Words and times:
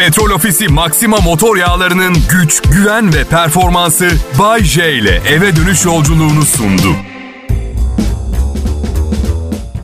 Petrol 0.00 0.30
Ofisi 0.30 0.68
Maxima 0.68 1.16
motor 1.16 1.56
yağlarının 1.56 2.16
güç, 2.30 2.62
güven 2.62 3.14
ve 3.14 3.24
performansı 3.24 4.10
Bay 4.38 4.64
J 4.64 4.92
ile 4.92 5.16
eve 5.28 5.56
dönüş 5.56 5.84
yolculuğunu 5.84 6.42
sundu. 6.42 6.96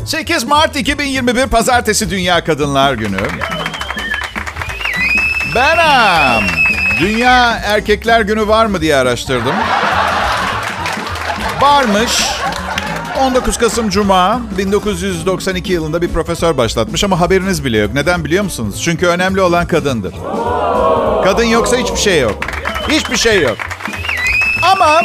8 0.07 0.45
Mart 0.45 0.77
2021 0.77 1.47
Pazartesi 1.47 2.11
Dünya 2.11 2.45
Kadınlar 2.45 2.95
Günü. 2.95 3.19
Benim. 5.55 6.49
Dünya 7.01 7.61
Erkekler 7.65 8.21
Günü 8.21 8.49
var 8.49 8.67
mı 8.67 8.81
diye 8.81 8.97
araştırdım. 8.97 9.55
Varmış. 11.61 12.13
19 13.21 13.57
Kasım 13.59 13.91
Cuma 13.91 14.41
1992 14.59 15.73
yılında 15.73 16.03
bir 16.03 16.09
profesör 16.09 16.57
başlatmış 16.57 17.05
ama 17.05 17.21
haberiniz 17.21 17.65
bile 17.65 17.79
yok. 17.79 17.95
Neden 17.95 18.25
biliyor 18.25 18.45
musunuz? 18.45 18.81
Çünkü 18.85 19.07
önemli 19.07 19.41
olan 19.41 19.67
kadındır. 19.67 20.15
Kadın 21.25 21.45
yoksa 21.45 21.77
hiçbir 21.77 21.97
şey 21.97 22.21
yok. 22.21 22.39
Hiçbir 22.89 23.17
şey 23.17 23.43
yok. 23.43 23.57
Ama 24.73 25.01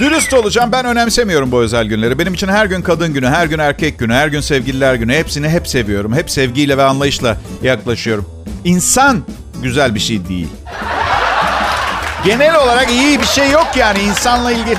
dürüst 0.00 0.34
olacağım 0.34 0.72
ben 0.72 0.84
önemsemiyorum 0.84 1.52
bu 1.52 1.60
özel 1.60 1.86
günleri. 1.86 2.18
Benim 2.18 2.34
için 2.34 2.48
her 2.48 2.66
gün 2.66 2.82
kadın 2.82 3.14
günü, 3.14 3.28
her 3.28 3.46
gün 3.46 3.58
erkek 3.58 3.98
günü, 3.98 4.14
her 4.14 4.28
gün 4.28 4.40
sevgililer 4.40 4.94
günü. 4.94 5.14
Hepsini 5.14 5.48
hep 5.48 5.68
seviyorum. 5.68 6.14
Hep 6.14 6.30
sevgiyle 6.30 6.78
ve 6.78 6.84
anlayışla 6.84 7.36
yaklaşıyorum. 7.62 8.26
İnsan 8.64 9.22
güzel 9.62 9.94
bir 9.94 10.00
şey 10.00 10.28
değil. 10.28 10.48
Genel 12.24 12.54
olarak 12.56 12.90
iyi 12.90 13.20
bir 13.20 13.26
şey 13.26 13.50
yok 13.50 13.66
yani 13.76 13.98
insanla 13.98 14.52
ilgili. 14.52 14.78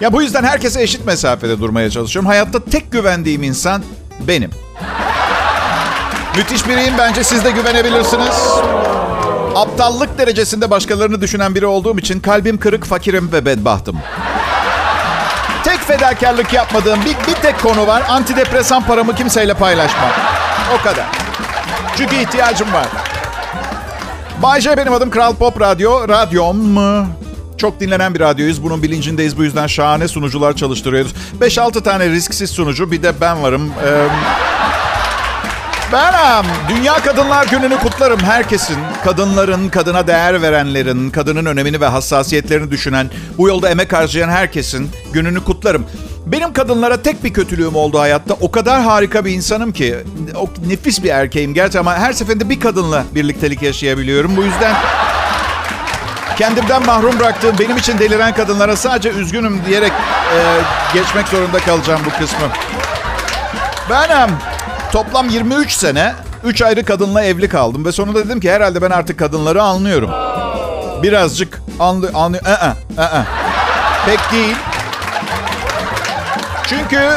Ya 0.00 0.12
bu 0.12 0.22
yüzden 0.22 0.44
herkese 0.44 0.82
eşit 0.82 1.06
mesafede 1.06 1.60
durmaya 1.60 1.90
çalışıyorum. 1.90 2.28
Hayatta 2.28 2.64
tek 2.64 2.92
güvendiğim 2.92 3.42
insan 3.42 3.82
benim. 4.20 4.50
Müthiş 6.36 6.68
biriyim 6.68 6.94
bence 6.98 7.24
siz 7.24 7.44
de 7.44 7.50
güvenebilirsiniz. 7.50 8.36
Aptallık 9.54 10.18
derecesinde 10.18 10.70
başkalarını 10.70 11.20
düşünen 11.20 11.54
biri 11.54 11.66
olduğum 11.66 11.98
için 11.98 12.20
kalbim 12.20 12.58
kırık, 12.58 12.84
fakirim 12.84 13.32
ve 13.32 13.44
bedbahtım. 13.44 13.98
Tek 15.64 15.80
fedakarlık 15.80 16.52
yapmadığım 16.52 17.00
bir, 17.00 17.28
bir 17.28 17.34
tek 17.42 17.62
konu 17.62 17.86
var. 17.86 18.02
Antidepresan 18.08 18.82
paramı 18.86 19.14
kimseyle 19.14 19.54
paylaşmam. 19.54 20.10
O 20.80 20.82
kadar. 20.82 21.06
Çünkü 21.96 22.16
ihtiyacım 22.16 22.72
var. 22.72 22.86
Bay 24.42 24.60
J 24.60 24.76
benim 24.76 24.92
adım 24.92 25.10
Kral 25.10 25.34
Pop 25.34 25.60
Radyo. 25.60 26.08
Radyom 26.08 26.56
mu? 26.56 27.06
Çok 27.56 27.80
dinlenen 27.80 28.14
bir 28.14 28.20
radyoyuz. 28.20 28.62
Bunun 28.62 28.82
bilincindeyiz. 28.82 29.38
Bu 29.38 29.44
yüzden 29.44 29.66
şahane 29.66 30.08
sunucular 30.08 30.56
çalıştırıyoruz. 30.56 31.14
5-6 31.40 31.82
tane 31.82 32.08
risksiz 32.08 32.50
sunucu. 32.50 32.90
Bir 32.90 33.02
de 33.02 33.12
ben 33.20 33.42
varım. 33.42 33.72
Ee, 33.86 34.06
benim. 35.92 36.46
Dünya 36.68 36.94
Kadınlar 36.94 37.46
Günü'nü 37.46 37.78
kutlarım 37.78 38.20
herkesin. 38.20 38.76
Kadınların, 39.04 39.68
kadına 39.68 40.06
değer 40.06 40.42
verenlerin, 40.42 41.10
kadının 41.10 41.46
önemini 41.46 41.80
ve 41.80 41.86
hassasiyetlerini 41.86 42.70
düşünen, 42.70 43.10
bu 43.38 43.48
yolda 43.48 43.70
emek 43.70 43.92
harcayan 43.92 44.28
herkesin 44.28 44.90
gününü 45.12 45.44
kutlarım. 45.44 45.86
Benim 46.26 46.52
kadınlara 46.52 47.02
tek 47.02 47.24
bir 47.24 47.32
kötülüğüm 47.32 47.74
oldu 47.74 47.98
hayatta. 47.98 48.34
O 48.40 48.50
kadar 48.50 48.82
harika 48.82 49.24
bir 49.24 49.32
insanım 49.32 49.72
ki. 49.72 49.96
O 50.36 50.48
nefis 50.68 51.02
bir 51.02 51.10
erkeğim 51.10 51.54
gerçi 51.54 51.78
ama 51.78 51.94
her 51.94 52.12
seferinde 52.12 52.48
bir 52.48 52.60
kadınla 52.60 53.04
birliktelik 53.14 53.62
yaşayabiliyorum. 53.62 54.36
Bu 54.36 54.42
yüzden 54.42 54.74
kendimden 56.38 56.86
mahrum 56.86 57.20
bıraktığım, 57.20 57.58
benim 57.58 57.76
için 57.76 57.98
deliren 57.98 58.34
kadınlara 58.34 58.76
sadece 58.76 59.08
üzgünüm 59.08 59.62
diyerek 59.66 59.92
e, 59.92 60.38
geçmek 60.94 61.28
zorunda 61.28 61.58
kalacağım 61.58 62.00
bu 62.06 62.18
kısmı. 62.18 62.48
Benim 63.90 64.36
toplam 64.92 65.28
23 65.28 65.72
sene 65.72 66.14
3 66.44 66.62
ayrı 66.62 66.84
kadınla 66.84 67.24
evli 67.24 67.48
kaldım 67.48 67.84
ve 67.84 67.92
sonunda 67.92 68.24
dedim 68.24 68.40
ki 68.40 68.52
herhalde 68.52 68.82
ben 68.82 68.90
artık 68.90 69.18
kadınları 69.18 69.62
anlıyorum. 69.62 70.10
Birazcık 71.02 71.62
anlı 71.80 72.10
anlı 72.14 72.36
ı 72.36 72.70
ı 73.02 73.24
Pek 74.06 74.32
değil. 74.32 74.56
Çünkü 76.66 77.10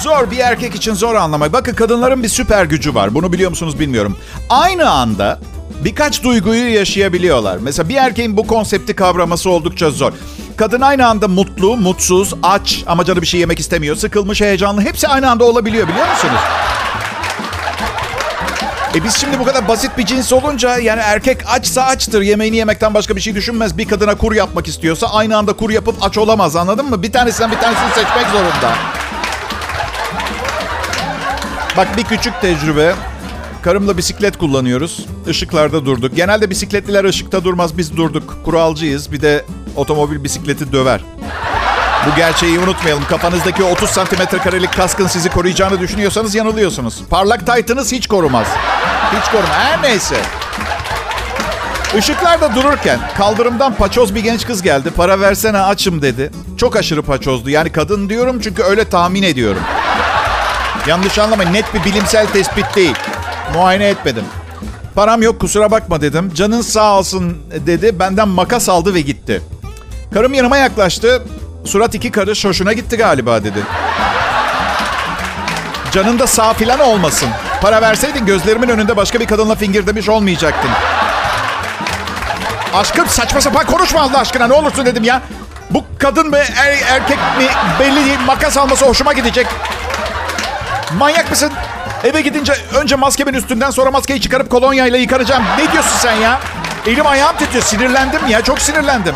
zor 0.00 0.30
bir 0.30 0.38
erkek 0.38 0.74
için 0.74 0.94
zor 0.94 1.14
anlamak. 1.14 1.52
Bakın 1.52 1.74
kadınların 1.74 2.22
bir 2.22 2.28
süper 2.28 2.64
gücü 2.64 2.94
var. 2.94 3.14
Bunu 3.14 3.32
biliyor 3.32 3.50
musunuz 3.50 3.80
bilmiyorum. 3.80 4.18
Aynı 4.50 4.90
anda 4.90 5.38
birkaç 5.84 6.22
duyguyu 6.22 6.74
yaşayabiliyorlar. 6.74 7.58
Mesela 7.58 7.88
bir 7.88 7.94
erkeğin 7.94 8.36
bu 8.36 8.46
konsepti 8.46 8.96
kavraması 8.96 9.50
oldukça 9.50 9.90
zor. 9.90 10.12
Kadın 10.56 10.80
aynı 10.80 11.06
anda 11.06 11.28
mutlu, 11.28 11.76
mutsuz, 11.76 12.34
aç 12.42 12.84
ama 12.86 13.04
canı 13.04 13.22
bir 13.22 13.26
şey 13.26 13.40
yemek 13.40 13.60
istemiyor, 13.60 13.96
sıkılmış, 13.96 14.40
heyecanlı. 14.40 14.80
Hepsi 14.82 15.08
aynı 15.08 15.30
anda 15.30 15.44
olabiliyor 15.44 15.88
biliyor 15.88 16.08
musunuz? 16.08 16.40
E 18.94 19.04
biz 19.04 19.16
şimdi 19.16 19.38
bu 19.38 19.44
kadar 19.44 19.68
basit 19.68 19.98
bir 19.98 20.06
cins 20.06 20.32
olunca 20.32 20.78
yani 20.78 21.00
erkek 21.04 21.38
açsa 21.48 21.82
açtır. 21.82 22.22
Yemeğini 22.22 22.56
yemekten 22.56 22.94
başka 22.94 23.16
bir 23.16 23.20
şey 23.20 23.34
düşünmez. 23.34 23.78
Bir 23.78 23.88
kadına 23.88 24.14
kur 24.14 24.34
yapmak 24.34 24.68
istiyorsa 24.68 25.06
aynı 25.06 25.36
anda 25.36 25.52
kur 25.52 25.70
yapıp 25.70 26.04
aç 26.04 26.18
olamaz 26.18 26.56
anladın 26.56 26.90
mı? 26.90 27.02
Bir 27.02 27.12
tanesinden 27.12 27.50
bir 27.50 27.56
tanesini 27.56 27.88
seçmek 27.88 28.26
zorunda. 28.32 28.74
Bak 31.76 31.96
bir 31.96 32.04
küçük 32.04 32.40
tecrübe. 32.40 32.94
Karımla 33.66 33.96
bisiklet 33.96 34.38
kullanıyoruz. 34.38 35.06
Işıklarda 35.26 35.86
durduk. 35.86 36.16
Genelde 36.16 36.50
bisikletliler 36.50 37.04
ışıkta 37.04 37.44
durmaz. 37.44 37.78
Biz 37.78 37.96
durduk. 37.96 38.38
Kuralcıyız. 38.44 39.12
Bir 39.12 39.20
de 39.20 39.44
otomobil 39.76 40.24
bisikleti 40.24 40.72
döver. 40.72 41.00
Bu 42.06 42.16
gerçeği 42.16 42.58
unutmayalım. 42.58 43.04
Kafanızdaki 43.04 43.64
30 43.64 43.90
santimetre 43.90 44.38
karelik 44.38 44.72
kaskın 44.72 45.06
sizi 45.06 45.28
koruyacağını 45.28 45.80
düşünüyorsanız 45.80 46.34
yanılıyorsunuz. 46.34 47.02
Parlak 47.10 47.46
taytınız 47.46 47.92
hiç 47.92 48.06
korumaz. 48.06 48.46
Hiç 49.12 49.30
korumaz. 49.30 49.50
Her 49.50 49.82
neyse. 49.82 50.16
Işıklarda 51.98 52.54
dururken 52.54 53.00
kaldırımdan 53.16 53.74
paçoz 53.74 54.14
bir 54.14 54.20
genç 54.20 54.46
kız 54.46 54.62
geldi. 54.62 54.90
Para 54.90 55.20
versene 55.20 55.58
açım 55.58 56.02
dedi. 56.02 56.30
Çok 56.56 56.76
aşırı 56.76 57.02
paçozdu. 57.02 57.50
Yani 57.50 57.72
kadın 57.72 58.08
diyorum 58.08 58.40
çünkü 58.40 58.62
öyle 58.62 58.84
tahmin 58.84 59.22
ediyorum. 59.22 59.62
Yanlış 60.86 61.18
anlamayın. 61.18 61.52
Net 61.52 61.74
bir 61.74 61.84
bilimsel 61.84 62.26
tespit 62.26 62.76
değil. 62.76 62.94
Muayene 63.54 63.84
etmedim. 63.88 64.24
Param 64.94 65.22
yok 65.22 65.40
kusura 65.40 65.70
bakma 65.70 66.00
dedim. 66.00 66.32
Canın 66.34 66.60
sağ 66.60 66.98
olsun 66.98 67.38
dedi. 67.66 67.98
Benden 67.98 68.28
makas 68.28 68.68
aldı 68.68 68.94
ve 68.94 69.00
gitti. 69.00 69.42
Karım 70.14 70.34
yanıma 70.34 70.56
yaklaştı. 70.56 71.22
Surat 71.64 71.94
iki 71.94 72.10
karış 72.10 72.44
hoşuna 72.44 72.72
gitti 72.72 72.96
galiba 72.96 73.44
dedi. 73.44 73.58
Canın 75.92 76.18
da 76.18 76.26
sağ 76.26 76.52
filan 76.52 76.80
olmasın. 76.80 77.28
Para 77.60 77.82
verseydin 77.82 78.26
gözlerimin 78.26 78.68
önünde 78.68 78.96
başka 78.96 79.20
bir 79.20 79.26
kadınla 79.26 79.54
fingir 79.54 79.86
demiş 79.86 80.08
olmayacaktın. 80.08 80.70
Aşkım 82.74 83.08
saçma 83.08 83.40
sapan 83.40 83.66
konuşma 83.66 84.00
Allah 84.00 84.18
aşkına 84.18 84.46
ne 84.46 84.52
olursun 84.52 84.86
dedim 84.86 85.04
ya. 85.04 85.22
Bu 85.70 85.84
kadın 85.98 86.30
mı 86.30 86.36
er, 86.36 86.78
erkek 86.88 87.18
mi 87.38 87.46
belli 87.80 88.04
değil 88.06 88.18
makas 88.26 88.56
alması 88.56 88.86
hoşuma 88.86 89.12
gidecek. 89.12 89.46
Manyak 90.98 91.30
mısın? 91.30 91.52
Eve 92.04 92.20
gidince 92.20 92.52
önce 92.74 92.96
maskemin 92.96 93.34
üstünden 93.34 93.70
sonra 93.70 93.90
maskeyi 93.90 94.20
çıkarıp 94.20 94.50
kolonyayla 94.50 94.98
yıkanacağım. 94.98 95.42
Ne 95.58 95.72
diyorsun 95.72 95.96
sen 95.98 96.12
ya? 96.14 96.40
Elim 96.86 97.06
ayağım 97.06 97.36
titriyor. 97.36 97.64
Sinirlendim 97.64 98.26
ya. 98.28 98.42
Çok 98.42 98.58
sinirlendim. 98.58 99.14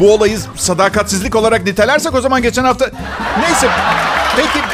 Bu 0.00 0.14
olayı 0.14 0.38
sadakatsizlik 0.56 1.36
olarak 1.36 1.64
nitelersek 1.64 2.14
o 2.14 2.20
zaman 2.20 2.42
geçen 2.42 2.64
hafta... 2.64 2.90
Neyse. 3.40 3.68
Peki. 4.36 4.64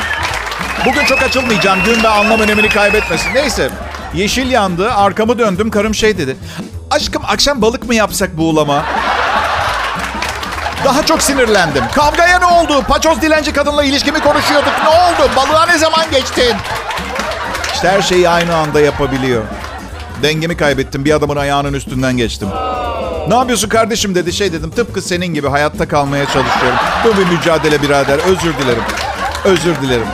Bugün 0.87 1.05
çok 1.05 1.23
açılmayacağım. 1.23 1.85
Gün 1.85 2.03
ve 2.03 2.09
anlam 2.09 2.41
önemini 2.41 2.69
kaybetmesin. 2.69 3.35
Neyse. 3.35 3.71
Yeşil 4.15 4.51
yandı. 4.51 4.93
Arkamı 4.95 5.39
döndüm. 5.39 5.71
Karım 5.71 5.95
şey 5.95 6.19
dedi. 6.19 6.37
Aşkım 6.91 7.23
akşam 7.29 7.63
balık 7.63 7.89
mı 7.89 7.95
yapsak 7.95 8.39
buğulama? 8.39 8.85
Daha 10.85 11.07
çok 11.07 11.23
sinirlendim. 11.23 11.85
Kavgaya 11.95 12.39
ne 12.39 12.47
oldu? 12.47 12.83
Paçoz 12.89 13.23
dilenci 13.23 13.53
kadınla 13.53 13.85
ilişkimi 13.85 14.21
konuşuyorduk. 14.21 14.73
Ne 14.83 14.89
oldu? 14.89 15.31
Balığa 15.37 15.67
ne 15.67 15.79
zaman 15.79 16.11
geçtin? 16.11 16.57
İşte 17.83 17.95
her 17.95 18.03
şeyi 18.03 18.29
aynı 18.29 18.55
anda 18.55 18.81
yapabiliyor. 18.81 19.43
Dengemi 20.23 20.57
kaybettim. 20.57 21.05
Bir 21.05 21.13
adamın 21.15 21.37
ayağının 21.37 21.73
üstünden 21.73 22.17
geçtim. 22.17 22.49
Ne 23.29 23.35
yapıyorsun 23.35 23.69
kardeşim 23.69 24.15
dedi. 24.15 24.33
Şey 24.33 24.53
dedim 24.53 24.71
tıpkı 24.71 25.03
senin 25.03 25.27
gibi 25.27 25.49
hayatta 25.49 25.89
kalmaya 25.89 26.25
çalışıyorum. 26.25 26.79
Bu 27.05 27.17
bir 27.19 27.37
mücadele 27.37 27.83
birader. 27.83 28.19
Özür 28.19 28.59
dilerim. 28.59 28.83
Özür 29.45 29.77
dilerim. 29.83 30.07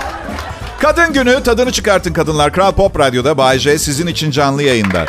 Kadın 0.81 1.13
günü 1.13 1.43
tadını 1.43 1.73
çıkartın 1.73 2.13
kadınlar. 2.13 2.53
Kral 2.53 2.73
Pop 2.73 2.99
Radyo'da 2.99 3.39
Bay 3.39 3.59
J 3.59 3.79
sizin 3.79 4.07
için 4.07 4.31
canlı 4.31 4.63
yayında. 4.63 5.07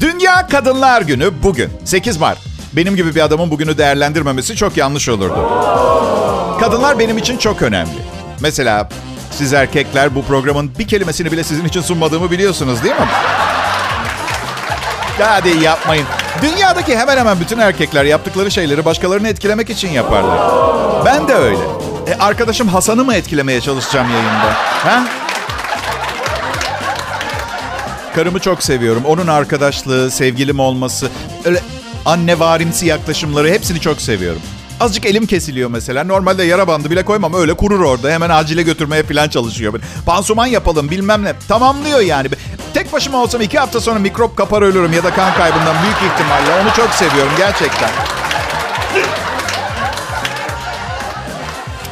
Dünya 0.00 0.46
Kadınlar 0.46 1.02
Günü 1.02 1.30
bugün. 1.42 1.70
8 1.84 2.16
Mart. 2.16 2.51
Benim 2.72 2.96
gibi 2.96 3.14
bir 3.14 3.20
adamın 3.20 3.50
bugünü 3.50 3.78
değerlendirmemesi 3.78 4.56
çok 4.56 4.76
yanlış 4.76 5.08
olurdu. 5.08 5.48
Kadınlar 6.60 6.98
benim 6.98 7.18
için 7.18 7.36
çok 7.36 7.62
önemli. 7.62 7.90
Mesela 8.40 8.88
siz 9.30 9.52
erkekler 9.52 10.14
bu 10.14 10.24
programın 10.24 10.70
bir 10.78 10.88
kelimesini 10.88 11.32
bile 11.32 11.44
sizin 11.44 11.64
için 11.64 11.80
sunmadığımı 11.80 12.30
biliyorsunuz 12.30 12.84
değil 12.84 12.94
mi? 12.94 13.06
Hadi 15.18 15.48
yapmayın. 15.48 16.06
Dünyadaki 16.42 16.98
hemen 16.98 17.16
hemen 17.16 17.40
bütün 17.40 17.58
erkekler 17.58 18.04
yaptıkları 18.04 18.50
şeyleri 18.50 18.84
başkalarını 18.84 19.28
etkilemek 19.28 19.70
için 19.70 19.88
yaparlar. 19.88 20.38
Ben 21.04 21.28
de 21.28 21.34
öyle. 21.34 21.58
E, 22.06 22.14
arkadaşım 22.14 22.68
Hasan'ı 22.68 23.04
mı 23.04 23.14
etkilemeye 23.14 23.60
çalışacağım 23.60 24.10
yayında? 24.10 24.52
Ha? 24.84 25.06
Karımı 28.14 28.38
çok 28.38 28.62
seviyorum. 28.62 29.02
Onun 29.06 29.26
arkadaşlığı, 29.26 30.10
sevgilim 30.10 30.60
olması, 30.60 31.08
öyle 31.44 31.60
anne 32.06 32.38
varimsi 32.38 32.86
yaklaşımları 32.86 33.50
hepsini 33.50 33.80
çok 33.80 34.00
seviyorum. 34.00 34.42
Azıcık 34.80 35.06
elim 35.06 35.26
kesiliyor 35.26 35.70
mesela. 35.70 36.04
Normalde 36.04 36.44
yara 36.44 36.68
bandı 36.68 36.90
bile 36.90 37.04
koymam. 37.04 37.34
Öyle 37.34 37.54
kurur 37.54 37.80
orada. 37.80 38.10
Hemen 38.10 38.30
acile 38.30 38.62
götürmeye 38.62 39.02
falan 39.02 39.28
çalışıyor. 39.28 39.80
Pansuman 40.06 40.46
yapalım 40.46 40.90
bilmem 40.90 41.24
ne. 41.24 41.32
Tamamlıyor 41.48 42.00
yani. 42.00 42.28
Tek 42.74 42.92
başıma 42.92 43.18
olsam 43.18 43.40
iki 43.40 43.58
hafta 43.58 43.80
sonra 43.80 43.98
mikrop 43.98 44.36
kapar 44.36 44.62
ölürüm 44.62 44.92
ya 44.92 45.04
da 45.04 45.14
kan 45.14 45.34
kaybından 45.34 45.76
büyük 45.82 46.12
ihtimalle. 46.12 46.62
Onu 46.62 46.74
çok 46.76 46.90
seviyorum 46.90 47.32
gerçekten. 47.38 47.90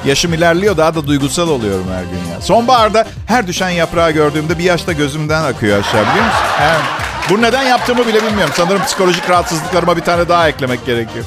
Yaşım 0.05 0.35
ilerliyor 0.35 0.77
daha 0.77 0.95
da 0.95 1.07
duygusal 1.07 1.49
oluyorum 1.49 1.87
her 1.95 2.03
gün 2.03 2.33
ya. 2.35 2.41
Sonbaharda 2.41 3.07
her 3.27 3.47
düşen 3.47 3.71
yaprağı 3.71 4.11
gördüğümde 4.11 4.59
bir 4.59 4.65
yaşta 4.65 4.93
gözümden 4.93 5.43
akıyor 5.45 5.79
aşağı 5.79 6.03
biliyor 6.03 6.25
musun? 6.25 6.47
Evet. 6.63 7.00
Bunu 7.31 7.43
neden 7.43 7.63
yaptığımı 7.63 8.07
bile 8.07 8.23
bilmiyorum. 8.23 8.55
Sanırım 8.57 8.85
psikolojik 8.85 9.31
rahatsızlıklarıma 9.31 9.97
bir 9.97 10.03
tane 10.03 10.29
daha 10.29 10.49
eklemek 10.49 10.87
gerekiyor. 10.87 11.25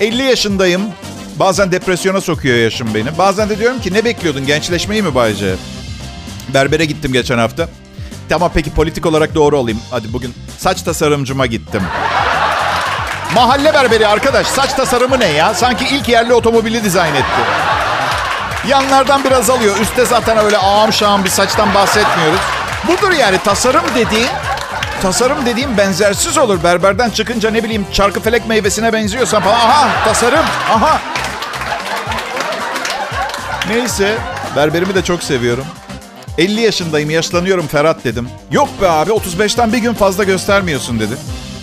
50 0.00 0.22
yaşındayım. 0.22 0.82
Bazen 1.36 1.72
depresyona 1.72 2.20
sokuyor 2.20 2.56
yaşım 2.56 2.94
beni. 2.94 3.18
Bazen 3.18 3.48
de 3.48 3.58
diyorum 3.58 3.80
ki 3.80 3.94
ne 3.94 4.04
bekliyordun 4.04 4.46
gençleşmeyi 4.46 5.02
mi 5.02 5.14
Bayce? 5.14 5.54
Berbere 6.54 6.84
gittim 6.84 7.12
geçen 7.12 7.38
hafta. 7.38 7.68
Tamam 8.28 8.50
peki 8.54 8.70
politik 8.74 9.06
olarak 9.06 9.34
doğru 9.34 9.58
olayım. 9.58 9.80
Hadi 9.90 10.12
bugün 10.12 10.34
saç 10.58 10.82
tasarımcıma 10.82 11.46
gittim. 11.46 11.82
Mahalle 13.34 13.74
berberi 13.74 14.06
arkadaş. 14.06 14.46
Saç 14.46 14.72
tasarımı 14.72 15.20
ne 15.20 15.28
ya? 15.28 15.54
Sanki 15.54 15.84
ilk 15.96 16.08
yerli 16.08 16.34
otomobili 16.34 16.84
dizayn 16.84 17.14
etti. 17.14 17.40
Yanlardan 18.68 19.24
biraz 19.24 19.50
alıyor. 19.50 19.76
Üste 19.80 20.04
zaten 20.04 20.38
öyle 20.38 20.58
ağam 20.58 20.92
şağım 20.92 21.24
bir 21.24 21.30
saçtan 21.30 21.74
bahsetmiyoruz. 21.74 22.40
Budur 22.88 23.12
yani 23.12 23.38
tasarım 23.38 23.84
dediğin 23.94 24.28
tasarım 25.02 25.46
dediğim 25.46 25.76
benzersiz 25.76 26.38
olur. 26.38 26.62
Berberden 26.64 27.10
çıkınca 27.10 27.50
ne 27.50 27.64
bileyim 27.64 27.86
çarkıfelek 27.92 28.48
meyvesine 28.48 28.92
benziyorsan 28.92 29.42
falan. 29.42 29.54
Aha 29.54 30.04
tasarım. 30.04 30.44
Aha. 30.70 31.00
Neyse 33.68 34.18
berberimi 34.56 34.94
de 34.94 35.02
çok 35.02 35.22
seviyorum. 35.22 35.64
50 36.38 36.60
yaşındayım 36.60 37.10
yaşlanıyorum 37.10 37.66
Ferhat 37.66 38.04
dedim. 38.04 38.28
Yok 38.50 38.68
be 38.82 38.88
abi 38.88 39.10
35'ten 39.10 39.72
bir 39.72 39.78
gün 39.78 39.94
fazla 39.94 40.24
göstermiyorsun 40.24 41.00
dedi. 41.00 41.14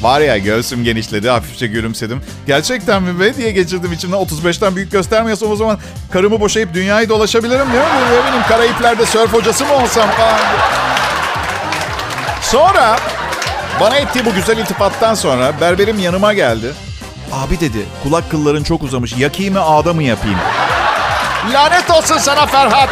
Var 0.02 0.22
ya 0.22 0.38
göğsüm 0.38 0.84
genişledi 0.84 1.30
hafifçe 1.30 1.68
gülümsedim. 1.68 2.22
Gerçekten 2.48 3.04
mi 3.04 3.20
be 3.20 3.36
diye 3.36 3.52
geçirdim 3.52 3.94
içimden 3.94 4.18
35'ten 4.18 4.76
büyük 4.76 4.92
göstermiyorsam 4.92 5.52
o 5.52 5.56
zaman 5.56 5.78
karımı 6.12 6.40
boşayıp 6.40 6.74
dünyayı 6.74 7.10
dolaşabilirim 7.10 7.68
değil 7.74 7.84
mi? 7.84 8.02
Ne 8.12 8.28
bileyim 8.28 8.46
Karayipler'de 8.48 9.06
sörf 9.06 9.34
hocası 9.34 9.66
mı 9.66 9.74
olsam 9.74 10.10
falan. 10.10 10.40
Sonra 12.42 12.98
bana 13.80 13.96
ettiği 13.98 14.26
bu 14.26 14.34
güzel 14.34 14.58
iltifattan 14.58 15.14
sonra 15.14 15.62
berberim 15.62 16.00
yanıma 16.00 16.34
geldi. 16.34 16.74
Abi 17.34 17.60
dedi 17.60 17.86
kulak 18.04 18.32
kılların 18.32 18.64
çok 18.64 18.84
uzamış 18.84 19.14
yakayım 19.18 19.54
mı 19.54 19.62
ağda 19.62 19.94
mı 19.94 20.04
yapayım? 20.04 20.40
Lanet 21.54 21.92
olsun 21.92 22.18
sana 22.18 22.46
Ferhat. 22.46 22.90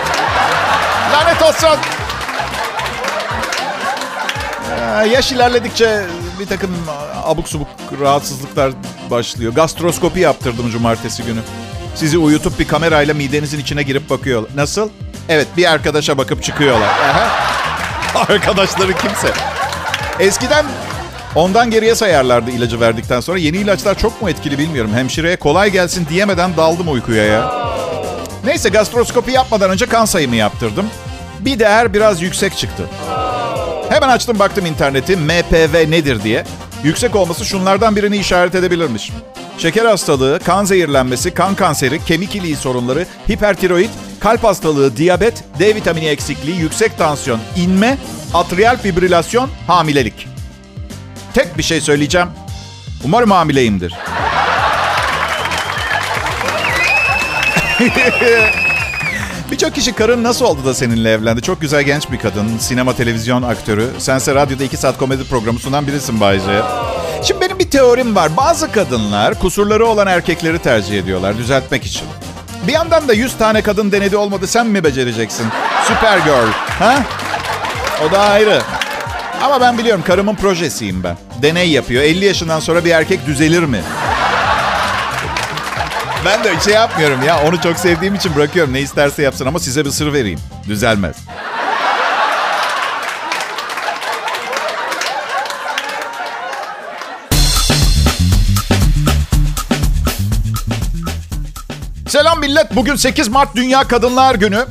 Lanet 1.14 1.42
olsun. 1.42 1.80
Ee, 4.72 5.08
yaş 5.08 5.32
ilerledikçe 5.32 6.06
bir 6.40 6.46
takım 6.48 6.72
abuk 7.24 7.50
subuk 7.50 7.68
rahatsızlıklar 8.02 8.72
başlıyor. 9.12 9.54
Gastroskopi 9.54 10.20
yaptırdım 10.20 10.70
cumartesi 10.72 11.24
günü. 11.24 11.40
Sizi 11.96 12.18
uyutup 12.18 12.60
bir 12.60 12.68
kamerayla 12.68 13.14
midenizin 13.14 13.60
içine 13.60 13.84
girip 13.84 14.10
bakıyor. 14.10 14.48
Nasıl? 14.56 14.90
Evet 15.30 15.48
bir 15.58 15.72
arkadaşa 15.72 16.18
bakıp 16.18 16.44
çıkıyorlar. 16.44 16.88
Aha. 16.88 17.30
Arkadaşları 18.34 18.94
kimse. 18.94 19.34
Eskiden 20.20 20.66
ondan 21.36 21.72
geriye 21.72 21.96
sayarlardı 21.96 22.52
ilacı 22.52 22.80
verdikten 22.80 23.20
sonra. 23.20 23.38
Yeni 23.38 23.58
ilaçlar 23.58 23.98
çok 23.98 24.22
mu 24.22 24.30
etkili 24.30 24.58
bilmiyorum. 24.58 24.92
Hemşireye 24.94 25.36
kolay 25.36 25.72
gelsin 25.72 26.08
diyemeden 26.10 26.58
daldım 26.58 26.92
uykuya 26.92 27.24
ya. 27.24 27.52
Neyse 28.46 28.70
gastroskopi 28.70 29.32
yapmadan 29.32 29.72
önce 29.72 29.86
kan 29.86 30.06
sayımı 30.06 30.36
yaptırdım. 30.36 30.86
Bir 31.40 31.60
değer 31.60 31.94
biraz 31.94 32.22
yüksek 32.22 32.58
çıktı. 32.58 32.84
Hemen 33.90 34.10
açtım 34.10 34.40
baktım 34.40 34.66
interneti 34.66 35.18
MPV 35.18 35.92
nedir 35.92 36.24
diye. 36.24 36.44
Yüksek 36.84 37.16
olması 37.16 37.46
şunlardan 37.46 37.96
birini 37.96 38.18
işaret 38.18 38.56
edebilirmiş. 38.56 39.12
Şeker 39.58 39.86
hastalığı, 39.86 40.40
kan 40.40 40.66
zehirlenmesi, 40.66 41.34
kan 41.34 41.56
kanseri, 41.56 42.06
kemik 42.06 42.36
iliği 42.36 42.56
sorunları, 42.56 43.06
hipertiroid, 43.32 43.90
kalp 44.24 44.44
hastalığı, 44.44 44.98
diyabet, 44.98 45.44
D 45.60 45.76
vitamini 45.76 46.06
eksikliği, 46.06 46.60
yüksek 46.60 46.98
tansiyon, 46.98 47.40
inme, 47.56 47.98
atrial 48.34 48.78
fibrilasyon, 48.78 49.50
hamilelik. 49.68 50.28
Tek 51.34 51.58
bir 51.58 51.64
şey 51.64 51.82
söyleyeceğim. 51.82 52.28
Umarım 53.04 53.32
hamileyimdir. 53.32 53.94
Birçok 59.52 59.76
kişi 59.76 59.94
karın 59.94 60.24
nasıl 60.24 60.46
oldu 60.46 60.66
da 60.66 60.74
seninle 60.74 61.12
evlendi? 61.12 61.42
Çok 61.42 61.62
güzel 61.62 61.84
genç 61.84 62.12
bir 62.12 62.20
kadın. 62.20 62.58
Sinema, 62.58 62.96
televizyon 62.96 63.44
aktörü. 63.44 63.90
Sense 63.98 64.36
radyoda 64.36 64.64
iki 64.64 64.78
saat 64.78 64.98
komedi 64.98 65.24
programı 65.24 65.60
sunan 65.60 65.88
birisin 65.88 66.20
Bayce. 66.20 66.62
Şimdi 67.24 67.42
benim 67.42 67.60
bir 67.60 67.70
teorim 67.70 68.16
var. 68.16 68.38
Bazı 68.38 68.72
kadınlar 68.72 69.40
kusurları 69.40 69.86
olan 69.86 70.08
erkekleri 70.08 70.60
tercih 70.60 71.00
ediyorlar 71.00 71.38
düzeltmek 71.38 71.86
için. 71.86 72.08
Bir 72.68 72.72
yandan 72.74 73.08
da 73.08 73.14
100 73.14 73.38
tane 73.38 73.62
kadın 73.62 73.92
denedi 73.92 74.18
olmadı 74.18 74.48
sen 74.48 74.68
mi 74.68 74.84
becereceksin? 74.84 75.48
Süper 75.88 76.18
girl. 76.18 76.52
Ha? 76.80 76.96
O 78.08 78.12
da 78.12 78.20
ayrı. 78.20 78.62
Ama 79.42 79.62
ben 79.62 79.78
biliyorum 79.78 80.04
karımın 80.08 80.36
projesiyim 80.36 81.04
ben. 81.04 81.18
Deney 81.42 81.70
yapıyor. 81.72 82.04
50 82.04 82.26
yaşından 82.26 82.60
sonra 82.60 82.86
bir 82.86 82.92
erkek 82.92 83.26
düzelir 83.26 83.64
mi? 83.64 83.82
Ben 86.26 86.44
de 86.44 86.60
şey 86.60 86.74
yapmıyorum 86.74 87.24
ya. 87.24 87.44
Onu 87.48 87.62
çok 87.62 87.78
sevdiğim 87.78 88.16
için 88.16 88.36
bırakıyorum. 88.36 88.74
Ne 88.74 88.80
isterse 88.82 89.22
yapsın 89.22 89.46
ama 89.46 89.60
size 89.60 89.86
bir 89.86 89.92
sır 89.92 90.14
vereyim. 90.14 90.40
Düzelmez. 90.68 91.16
Millet. 102.44 102.76
Bugün 102.76 102.96
8 102.96 103.28
Mart 103.28 103.56
Dünya 103.56 103.84
Kadınlar 103.84 104.36
Günü. 104.36 104.66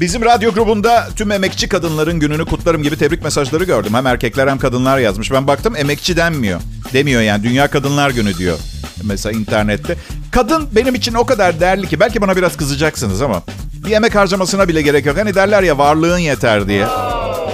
Bizim 0.00 0.24
radyo 0.24 0.52
grubunda 0.52 1.08
tüm 1.16 1.30
emekçi 1.30 1.68
kadınların 1.68 2.20
gününü 2.20 2.44
kutlarım 2.44 2.82
gibi 2.82 2.96
tebrik 2.96 3.22
mesajları 3.22 3.64
gördüm. 3.64 3.94
Hem 3.94 4.06
erkekler 4.06 4.48
hem 4.48 4.58
kadınlar 4.58 4.98
yazmış. 4.98 5.32
Ben 5.32 5.46
baktım 5.46 5.76
emekçi 5.76 6.16
denmiyor. 6.16 6.60
Demiyor 6.92 7.22
yani 7.22 7.42
Dünya 7.42 7.68
Kadınlar 7.68 8.10
Günü 8.10 8.36
diyor. 8.36 8.58
Mesela 9.02 9.38
internette. 9.38 9.96
Kadın 10.30 10.68
benim 10.76 10.94
için 10.94 11.14
o 11.14 11.26
kadar 11.26 11.60
değerli 11.60 11.88
ki 11.88 12.00
belki 12.00 12.20
bana 12.20 12.36
biraz 12.36 12.56
kızacaksınız 12.56 13.22
ama 13.22 13.42
bir 13.86 13.90
emek 13.90 14.14
harcamasına 14.14 14.68
bile 14.68 14.82
gerek 14.82 15.06
yok. 15.06 15.16
Hani 15.16 15.34
derler 15.34 15.62
ya 15.62 15.78
varlığın 15.78 16.18
yeter 16.18 16.68
diye. 16.68 16.86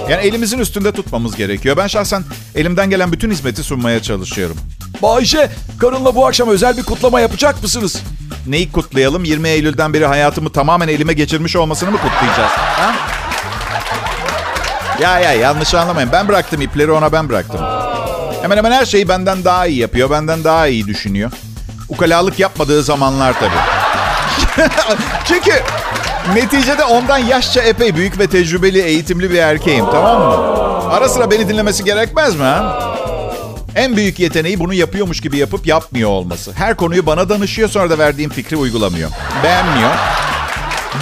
Yani 0.09 0.21
elimizin 0.27 0.59
üstünde 0.59 0.91
tutmamız 0.91 1.35
gerekiyor. 1.35 1.77
Ben 1.77 1.87
şahsen 1.87 2.23
elimden 2.55 2.89
gelen 2.89 3.11
bütün 3.11 3.31
hizmeti 3.31 3.63
sunmaya 3.63 4.01
çalışıyorum. 4.01 4.57
Bayşe, 5.01 5.49
karınla 5.79 6.15
bu 6.15 6.25
akşam 6.25 6.49
özel 6.49 6.77
bir 6.77 6.83
kutlama 6.83 7.19
yapacak 7.19 7.63
mısınız? 7.63 8.01
Neyi 8.47 8.71
kutlayalım? 8.71 9.23
20 9.23 9.49
Eylül'den 9.49 9.93
beri 9.93 10.05
hayatımı 10.05 10.49
tamamen 10.51 10.87
elime 10.87 11.13
geçirmiş 11.13 11.55
olmasını 11.55 11.91
mı 11.91 11.97
kutlayacağız? 11.97 12.51
Ha? 12.51 12.95
Ya 15.01 15.19
ya 15.19 15.31
yanlış 15.33 15.75
anlamayın. 15.75 16.09
Ben 16.11 16.27
bıraktım 16.27 16.61
ipleri 16.61 16.91
ona 16.91 17.11
ben 17.11 17.29
bıraktım. 17.29 17.61
Hemen 18.41 18.57
hemen 18.57 18.71
her 18.71 18.85
şeyi 18.85 19.09
benden 19.09 19.43
daha 19.45 19.65
iyi 19.67 19.77
yapıyor. 19.79 20.09
Benden 20.09 20.43
daha 20.43 20.67
iyi 20.67 20.87
düşünüyor. 20.87 21.31
Ukalalık 21.89 22.39
yapmadığı 22.39 22.83
zamanlar 22.83 23.33
tabii. 23.39 24.67
Çünkü 25.25 25.51
neticede 26.33 26.83
ondan 26.83 27.17
yaşça 27.17 27.61
epey 27.61 27.95
büyük 27.95 28.19
ve 28.19 28.27
tecrübeli, 28.27 28.81
eğitimli 28.81 29.31
bir 29.31 29.37
erkeğim 29.37 29.85
tamam 29.85 30.21
mı? 30.21 30.35
Ara 30.91 31.09
sıra 31.09 31.31
beni 31.31 31.49
dinlemesi 31.49 31.83
gerekmez 31.83 32.35
mi 32.35 32.43
ha? 32.43 32.79
En 33.77 33.95
büyük 33.97 34.19
yeteneği 34.19 34.59
bunu 34.59 34.73
yapıyormuş 34.73 35.21
gibi 35.21 35.37
yapıp 35.37 35.67
yapmıyor 35.67 36.09
olması. 36.09 36.53
Her 36.53 36.75
konuyu 36.75 37.05
bana 37.05 37.29
danışıyor 37.29 37.69
sonra 37.69 37.89
da 37.89 37.97
verdiğim 37.97 38.29
fikri 38.29 38.55
uygulamıyor. 38.55 39.09
Beğenmiyor. 39.43 39.91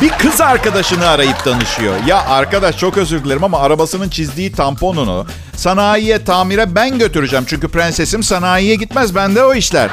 Bir 0.02 0.10
kız 0.10 0.42
arkadaşını 0.42 1.08
arayıp 1.08 1.46
danışıyor. 1.46 1.96
Ya 2.08 2.26
arkadaş 2.26 2.78
çok 2.78 2.98
özür 2.98 3.24
dilerim 3.24 3.44
ama 3.44 3.60
arabasının 3.60 4.10
çizdiği 4.10 4.52
tamponunu 4.52 5.26
sanayiye 5.56 6.24
tamire 6.24 6.76
ben 6.76 7.00
götüreceğim. 7.00 7.46
Çünkü 7.48 7.68
prensesim 7.68 8.24
sanayiye 8.24 8.76
gitmez. 8.76 9.16
Bende 9.16 9.44
o 9.44 9.54
işler. 9.54 9.90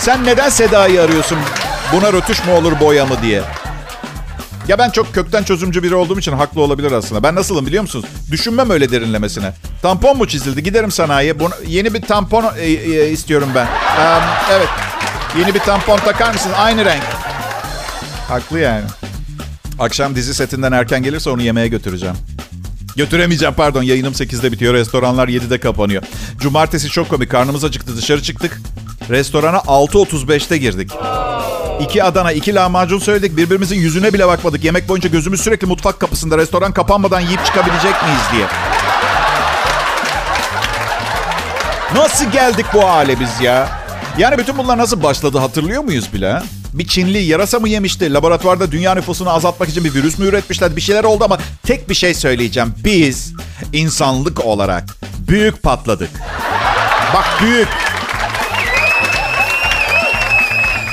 Sen 0.00 0.24
neden 0.24 0.48
Seda'yı 0.48 1.02
arıyorsun? 1.02 1.38
Buna 1.92 2.12
rötuş 2.12 2.44
mu 2.44 2.54
olur 2.54 2.80
boya 2.80 3.06
mı 3.06 3.16
diye. 3.22 3.42
Ya 4.68 4.78
ben 4.78 4.90
çok 4.90 5.14
kökten 5.14 5.42
çözümcü 5.44 5.82
biri 5.82 5.94
olduğum 5.94 6.18
için 6.18 6.32
haklı 6.32 6.60
olabilir 6.60 6.92
aslında. 6.92 7.22
Ben 7.22 7.34
nasılım 7.34 7.66
biliyor 7.66 7.82
musunuz? 7.82 8.04
Düşünmem 8.30 8.70
öyle 8.70 8.90
derinlemesine. 8.90 9.52
Tampon 9.82 10.16
mu 10.16 10.28
çizildi? 10.28 10.62
Giderim 10.62 10.90
sanayiye. 10.90 11.40
Bunu, 11.40 11.50
yeni 11.66 11.94
bir 11.94 12.02
tampon 12.02 12.44
e, 12.58 12.66
e, 12.66 13.10
istiyorum 13.10 13.48
ben. 13.54 13.66
Ee, 13.66 14.20
evet. 14.52 14.68
Yeni 15.38 15.54
bir 15.54 15.60
tampon 15.60 15.98
takar 15.98 16.32
mısın? 16.32 16.52
Aynı 16.56 16.84
renk. 16.84 17.02
Haklı 18.28 18.60
yani. 18.60 18.84
Akşam 19.78 20.14
dizi 20.14 20.34
setinden 20.34 20.72
erken 20.72 21.02
gelirse 21.02 21.30
onu 21.30 21.42
yemeğe 21.42 21.68
götüreceğim. 21.68 22.16
Götüremeyeceğim 22.96 23.54
pardon. 23.54 23.82
Yayınım 23.82 24.12
8'de 24.12 24.52
bitiyor. 24.52 24.74
Restoranlar 24.74 25.28
7'de 25.28 25.60
kapanıyor. 25.60 26.02
Cumartesi 26.40 26.88
çok 26.88 27.08
komik. 27.08 27.30
Karnımız 27.30 27.64
acıktı. 27.64 27.96
Dışarı 27.96 28.22
çıktık. 28.22 28.60
Restorana 29.10 29.56
6.35'te 29.56 30.58
girdik. 30.58 30.90
İki 31.80 32.04
Adana, 32.04 32.32
iki 32.32 32.54
lahmacun 32.54 32.98
söyledik. 32.98 33.36
Birbirimizin 33.36 33.76
yüzüne 33.76 34.12
bile 34.12 34.26
bakmadık. 34.26 34.64
Yemek 34.64 34.88
boyunca 34.88 35.08
gözümüz 35.08 35.40
sürekli 35.40 35.66
mutfak 35.66 36.00
kapısında. 36.00 36.38
Restoran 36.38 36.72
kapanmadan 36.72 37.20
yiyip 37.20 37.46
çıkabilecek 37.46 38.02
miyiz 38.02 38.22
diye. 38.32 38.46
Nasıl 41.94 42.30
geldik 42.30 42.66
bu 42.74 42.88
hale 42.88 43.20
biz 43.20 43.40
ya? 43.40 43.68
Yani 44.18 44.38
bütün 44.38 44.58
bunlar 44.58 44.78
nasıl 44.78 45.02
başladı 45.02 45.38
hatırlıyor 45.38 45.84
muyuz 45.84 46.12
bile? 46.12 46.42
Bir 46.72 46.86
Çinli 46.86 47.18
yarasa 47.18 47.58
mı 47.58 47.68
yemişti? 47.68 48.12
Laboratuvarda 48.12 48.72
dünya 48.72 48.94
nüfusunu 48.94 49.30
azaltmak 49.30 49.68
için 49.68 49.84
bir 49.84 49.94
virüs 49.94 50.18
mü 50.18 50.26
üretmişler? 50.26 50.76
Bir 50.76 50.80
şeyler 50.80 51.04
oldu 51.04 51.24
ama 51.24 51.38
tek 51.62 51.90
bir 51.90 51.94
şey 51.94 52.14
söyleyeceğim. 52.14 52.74
Biz 52.84 53.32
insanlık 53.72 54.44
olarak 54.44 54.84
büyük 55.28 55.62
patladık. 55.62 56.10
Bak 57.14 57.26
büyük. 57.42 57.68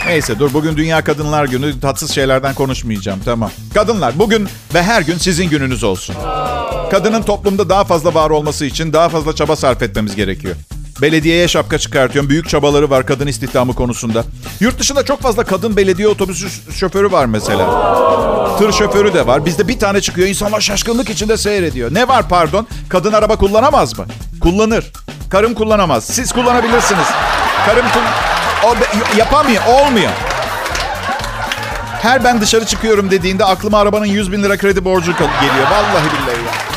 Neyse 0.08 0.40
dur 0.40 0.54
bugün 0.54 0.78
Dünya 0.78 1.04
Kadınlar 1.04 1.46
Günü. 1.46 1.80
Tatsız 1.80 2.12
şeylerden 2.12 2.54
konuşmayacağım 2.54 3.20
tamam. 3.26 3.52
Kadınlar 3.74 4.20
bugün 4.20 4.48
ve 4.74 4.84
her 4.84 5.02
gün 5.02 5.18
sizin 5.18 5.50
gününüz 5.50 5.84
olsun. 5.84 6.16
Kadının 6.92 7.22
toplumda 7.24 7.70
daha 7.70 7.84
fazla 7.84 8.14
var 8.14 8.30
olması 8.30 8.66
için 8.66 8.94
daha 8.94 9.10
fazla 9.10 9.36
çaba 9.36 9.56
sarf 9.56 9.82
etmemiz 9.82 10.16
gerekiyor. 10.16 10.56
Belediyeye 11.02 11.48
şapka 11.48 11.78
çıkartıyorum. 11.78 12.30
Büyük 12.30 12.50
çabaları 12.50 12.90
var 12.90 13.06
kadın 13.06 13.28
istihdamı 13.28 13.76
konusunda. 13.76 14.24
Yurt 14.60 14.80
dışında 14.80 15.06
çok 15.06 15.22
fazla 15.22 15.44
kadın 15.44 15.78
belediye 15.78 16.08
otobüsü 16.08 16.48
şoförü 16.72 17.12
var 17.12 17.26
mesela. 17.26 17.94
Tır 18.60 18.72
şoförü 18.72 19.14
de 19.14 19.28
var. 19.28 19.46
Bizde 19.46 19.68
bir 19.68 19.80
tane 19.80 20.02
çıkıyor. 20.02 20.28
İnsanlar 20.28 20.62
şaşkınlık 20.62 21.10
içinde 21.10 21.38
seyrediyor. 21.38 21.94
Ne 21.94 22.08
var 22.08 22.30
pardon? 22.30 22.68
Kadın 22.90 23.14
araba 23.14 23.36
kullanamaz 23.36 23.98
mı? 24.00 24.06
Kullanır. 24.42 24.92
Karım 25.30 25.54
kullanamaz. 25.54 26.04
Siz 26.06 26.32
kullanabilirsiniz. 26.32 27.06
Karım 27.66 27.86
kul- 27.94 28.02
o 28.66 28.76
yapamıyor. 29.18 29.64
Olmuyor. 29.66 30.12
Her 32.02 32.24
ben 32.24 32.42
dışarı 32.42 32.66
çıkıyorum 32.66 33.12
dediğinde 33.12 33.46
aklıma 33.46 33.80
arabanın 33.80 34.06
100 34.06 34.32
bin 34.32 34.44
lira 34.44 34.58
kredi 34.58 34.86
borcu 34.86 35.12
geliyor. 35.12 35.68
Vallahi 35.72 36.06
billahi 36.06 36.46
ya. 36.46 36.74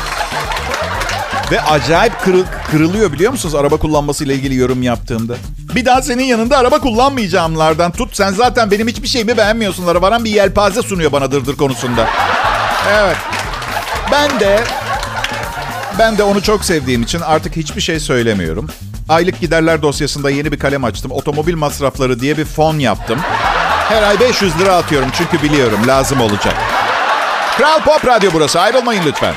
Ve 1.51 1.61
acayip 1.61 2.21
kırıl, 2.21 2.43
kırılıyor 2.71 3.11
biliyor 3.11 3.31
musunuz 3.31 3.55
araba 3.55 3.77
kullanmasıyla 3.77 4.35
ilgili 4.35 4.55
yorum 4.55 4.83
yaptığımda. 4.83 5.35
Bir 5.75 5.85
daha 5.85 6.01
senin 6.01 6.23
yanında 6.23 6.57
araba 6.57 6.79
kullanmayacağımlardan 6.79 7.91
tut. 7.91 8.15
Sen 8.15 8.31
zaten 8.31 8.71
benim 8.71 8.87
hiçbir 8.87 9.07
şeyimi 9.07 9.37
beğenmiyorsunlara 9.37 10.01
varan 10.01 10.25
bir 10.25 10.31
yelpaze 10.31 10.81
sunuyor 10.81 11.11
bana 11.11 11.31
dırdır 11.31 11.57
konusunda. 11.57 12.07
Evet. 12.91 13.17
Ben 14.11 14.39
de 14.39 14.63
ben 15.99 16.17
de 16.17 16.23
onu 16.23 16.41
çok 16.41 16.65
sevdiğim 16.65 17.01
için 17.03 17.19
artık 17.19 17.55
hiçbir 17.55 17.81
şey 17.81 17.99
söylemiyorum. 17.99 18.69
Aylık 19.09 19.41
giderler 19.41 19.81
dosyasında 19.81 20.29
yeni 20.29 20.51
bir 20.51 20.59
kalem 20.59 20.83
açtım. 20.83 21.11
Otomobil 21.11 21.55
masrafları 21.55 22.19
diye 22.19 22.37
bir 22.37 22.45
fon 22.45 22.79
yaptım. 22.79 23.19
Her 23.89 24.03
ay 24.03 24.19
500 24.19 24.59
lira 24.59 24.75
atıyorum 24.75 25.09
çünkü 25.17 25.43
biliyorum 25.43 25.79
lazım 25.87 26.21
olacak. 26.21 26.55
Kral 27.57 27.79
Pop 27.83 28.05
Radyo 28.05 28.31
burası. 28.33 28.59
Ayrılmayın 28.61 29.03
lütfen. 29.05 29.33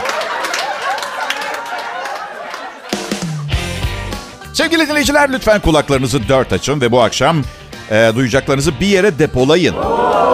Sevgili 4.52 4.88
dinleyiciler 4.88 5.32
lütfen 5.32 5.60
kulaklarınızı 5.60 6.28
dört 6.28 6.52
açın 6.52 6.80
ve 6.80 6.92
bu 6.92 7.02
akşam 7.02 7.42
e, 7.90 8.12
duyacaklarınızı 8.14 8.80
bir 8.80 8.86
yere 8.86 9.18
depolayın. 9.18 9.74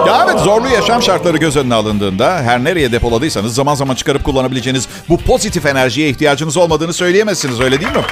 Ya 0.07 0.27
evet 0.29 0.41
zorlu 0.41 0.69
yaşam 0.69 1.03
şartları 1.03 1.37
göz 1.37 1.57
önüne 1.57 1.75
alındığında 1.75 2.43
her 2.43 2.65
nereye 2.65 2.93
depoladıysanız 2.93 3.55
zaman 3.55 3.75
zaman 3.75 3.95
çıkarıp 3.95 4.25
kullanabileceğiniz 4.25 4.89
bu 5.09 5.19
pozitif 5.21 5.67
enerjiye 5.67 6.09
ihtiyacınız 6.09 6.57
olmadığını 6.57 6.93
söyleyemezsiniz 6.93 7.61
öyle 7.61 7.81
değil 7.81 7.93
mi? 7.93 8.03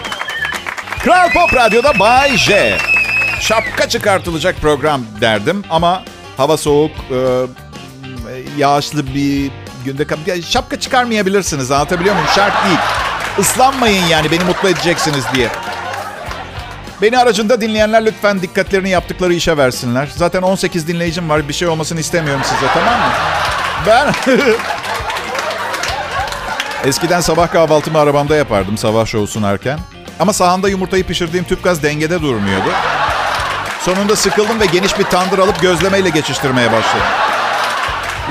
Kral 1.04 1.30
Pop 1.32 1.54
Radyo'da 1.54 1.98
Bay 1.98 2.36
J. 2.36 2.78
Şapka 3.40 3.88
çıkartılacak 3.88 4.56
program 4.60 5.02
derdim 5.20 5.64
ama 5.70 6.02
hava 6.36 6.56
soğuk, 6.56 6.90
e, 6.90 7.16
yağışlı 8.58 9.06
bir 9.14 9.50
günde 9.84 10.06
şapka 10.42 10.80
çıkarmayabilirsiniz 10.80 11.70
anlatabiliyor 11.70 12.14
muyum? 12.14 12.28
Şart 12.34 12.64
değil. 12.66 12.78
Islanmayın 13.38 14.06
yani 14.06 14.30
beni 14.30 14.44
mutlu 14.44 14.68
edeceksiniz 14.68 15.24
diye. 15.34 15.48
Beni 17.02 17.18
aracında 17.18 17.60
dinleyenler 17.60 18.06
lütfen 18.06 18.42
dikkatlerini 18.42 18.90
yaptıkları 18.90 19.34
işe 19.34 19.56
versinler. 19.56 20.08
Zaten 20.16 20.42
18 20.42 20.88
dinleyicim 20.88 21.28
var. 21.28 21.48
Bir 21.48 21.54
şey 21.54 21.68
olmasını 21.68 22.00
istemiyorum 22.00 22.42
size 22.44 22.72
tamam 22.74 23.00
mı? 23.00 23.12
Ben... 23.86 24.14
Eskiden 26.88 27.20
sabah 27.20 27.52
kahvaltımı 27.52 27.98
arabamda 27.98 28.36
yapardım 28.36 28.78
sabah 28.78 29.06
şovu 29.06 29.26
sunarken. 29.26 29.78
Ama 30.20 30.32
sahanda 30.32 30.68
yumurtayı 30.68 31.04
pişirdiğim 31.06 31.44
tüp 31.44 31.64
gaz 31.64 31.82
dengede 31.82 32.22
durmuyordu. 32.22 32.68
Sonunda 33.80 34.16
sıkıldım 34.16 34.60
ve 34.60 34.66
geniş 34.66 34.98
bir 34.98 35.04
tandır 35.04 35.38
alıp 35.38 35.62
gözlemeyle 35.62 36.08
geçiştirmeye 36.08 36.72
başladım. 36.72 37.06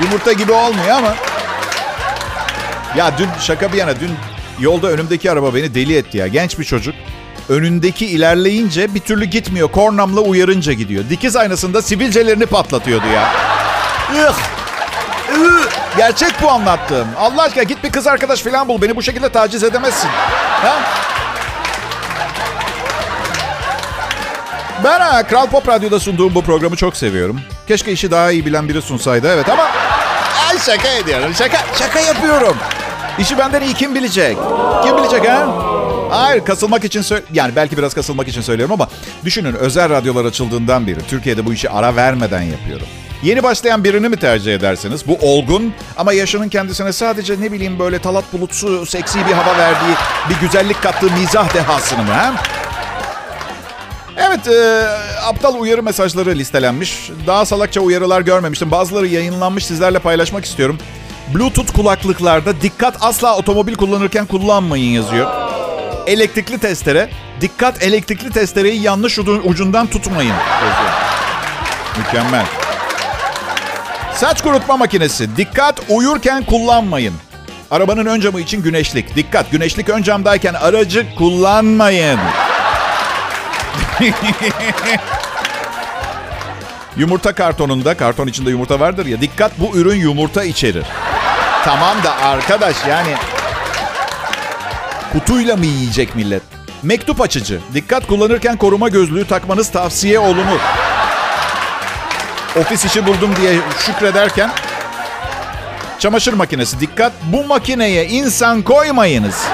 Yumurta 0.02 0.32
gibi 0.32 0.52
olmuyor 0.52 0.96
ama... 0.96 1.14
Ya 2.96 3.18
dün 3.18 3.28
şaka 3.40 3.72
bir 3.72 3.78
yana 3.78 4.00
dün 4.00 4.10
yolda 4.58 4.88
önümdeki 4.88 5.30
araba 5.30 5.54
beni 5.54 5.74
deli 5.74 5.96
etti 5.96 6.18
ya. 6.18 6.26
Genç 6.26 6.58
bir 6.58 6.64
çocuk. 6.64 6.94
Önündeki 7.48 8.06
ilerleyince 8.06 8.94
bir 8.94 9.00
türlü 9.00 9.24
gitmiyor. 9.24 9.72
Kornamla 9.72 10.20
uyarınca 10.20 10.72
gidiyor. 10.72 11.04
Dikiz 11.10 11.36
aynasında 11.36 11.82
sivilcelerini 11.82 12.46
patlatıyordu 12.46 13.06
ya. 13.14 13.32
Gerçek 15.96 16.42
bu 16.42 16.50
anlattığım. 16.50 17.08
Allah 17.18 17.42
aşkına 17.42 17.62
git 17.62 17.84
bir 17.84 17.92
kız 17.92 18.06
arkadaş 18.06 18.42
falan 18.42 18.68
bul. 18.68 18.82
Beni 18.82 18.96
bu 18.96 19.02
şekilde 19.02 19.28
taciz 19.28 19.64
edemezsin. 19.64 20.08
Ha? 20.62 20.78
Ben 24.84 25.00
ha, 25.00 25.22
Kral 25.22 25.46
Pop 25.46 25.68
Radyo'da 25.68 26.00
sunduğum 26.00 26.34
bu 26.34 26.42
programı 26.42 26.76
çok 26.76 26.96
seviyorum. 26.96 27.40
Keşke 27.68 27.92
işi 27.92 28.10
daha 28.10 28.30
iyi 28.30 28.46
bilen 28.46 28.68
biri 28.68 28.82
sunsaydı 28.82 29.28
evet 29.28 29.48
ama... 29.48 29.62
Ay 30.50 30.58
şaka 30.58 30.88
ediyorum. 30.88 31.34
Şaka, 31.34 31.58
şaka 31.78 32.00
yapıyorum. 32.00 32.56
İşi 33.18 33.38
benden 33.38 33.62
iyi 33.62 33.74
kim 33.74 33.94
bilecek? 33.94 34.36
Kim 34.84 34.96
bilecek 34.96 35.28
ha? 35.28 35.46
Hayır 36.10 36.44
kasılmak 36.44 36.84
için 36.84 37.02
söyle 37.02 37.24
yani 37.32 37.56
belki 37.56 37.78
biraz 37.78 37.94
kasılmak 37.94 38.28
için 38.28 38.40
söylüyorum 38.40 38.72
ama 38.72 38.88
düşünün 39.24 39.54
özel 39.54 39.90
radyolar 39.90 40.24
açıldığından 40.24 40.86
beri 40.86 40.98
Türkiye'de 41.08 41.46
bu 41.46 41.52
işi 41.52 41.70
ara 41.70 41.96
vermeden 41.96 42.42
yapıyorum. 42.42 42.86
Yeni 43.22 43.42
başlayan 43.42 43.84
birini 43.84 44.08
mi 44.08 44.16
tercih 44.16 44.54
edersiniz? 44.54 45.06
Bu 45.06 45.18
olgun 45.22 45.74
ama 45.96 46.12
yaşının 46.12 46.48
kendisine 46.48 46.92
sadece 46.92 47.40
ne 47.40 47.52
bileyim 47.52 47.78
böyle 47.78 47.98
talat 47.98 48.24
bulutsu, 48.32 48.86
seksi 48.86 49.18
bir 49.26 49.32
hava 49.32 49.58
verdiği, 49.58 49.94
bir 50.30 50.46
güzellik 50.46 50.82
kattığı 50.82 51.10
mizah 51.10 51.54
dehasını 51.54 52.02
mı? 52.02 52.14
He? 52.14 52.30
Evet, 54.16 54.48
e, 54.48 54.86
aptal 55.26 55.54
uyarı 55.60 55.82
mesajları 55.82 56.34
listelenmiş. 56.34 57.10
Daha 57.26 57.46
salakça 57.46 57.80
uyarılar 57.80 58.20
görmemiştim. 58.20 58.70
Bazıları 58.70 59.06
yayınlanmış 59.06 59.66
sizlerle 59.66 59.98
paylaşmak 59.98 60.44
istiyorum. 60.44 60.78
Bluetooth 61.34 61.72
kulaklıklarda 61.72 62.60
dikkat 62.60 62.96
asla 63.00 63.36
otomobil 63.36 63.74
kullanırken 63.74 64.26
kullanmayın 64.26 64.92
yazıyor. 64.92 65.30
Elektrikli 66.06 66.58
testere, 66.58 67.10
dikkat 67.40 67.82
elektrikli 67.82 68.30
testereyi 68.30 68.82
yanlış 68.82 69.18
ucundan 69.18 69.86
tutmayın 69.86 70.34
yazıyor. 70.62 70.90
Mükemmel. 71.98 72.46
Saç 74.14 74.42
kurutma 74.42 74.76
makinesi, 74.76 75.36
dikkat 75.36 75.80
uyurken 75.88 76.44
kullanmayın. 76.44 77.14
Arabanın 77.70 78.06
ön 78.06 78.20
camı 78.20 78.40
için 78.40 78.62
güneşlik. 78.62 79.16
Dikkat 79.16 79.50
güneşlik 79.50 79.88
ön 79.88 80.02
camdayken 80.02 80.54
aracı 80.54 81.06
kullanmayın. 81.16 82.18
yumurta 86.96 87.34
kartonunda, 87.34 87.96
karton 87.96 88.26
içinde 88.26 88.50
yumurta 88.50 88.80
vardır 88.80 89.06
ya. 89.06 89.20
Dikkat 89.20 89.52
bu 89.58 89.76
ürün 89.76 89.96
yumurta 89.96 90.44
içerir. 90.44 90.84
Tamam 91.64 92.02
da 92.04 92.16
arkadaş 92.16 92.76
yani 92.88 93.14
kutuyla 95.12 95.56
mı 95.56 95.66
yiyecek 95.66 96.14
millet? 96.14 96.42
Mektup 96.82 97.20
açıcı. 97.20 97.60
Dikkat 97.74 98.06
kullanırken 98.06 98.56
koruma 98.56 98.88
gözlüğü 98.88 99.26
takmanız 99.26 99.70
tavsiye 99.70 100.18
olunur. 100.18 100.60
Ofis 102.60 102.84
işi 102.84 103.06
buldum 103.06 103.36
diye 103.36 103.54
şükrederken 103.78 104.50
çamaşır 105.98 106.32
makinesi. 106.32 106.80
Dikkat 106.80 107.12
bu 107.22 107.44
makineye 107.44 108.06
insan 108.06 108.62
koymayınız. 108.62 109.44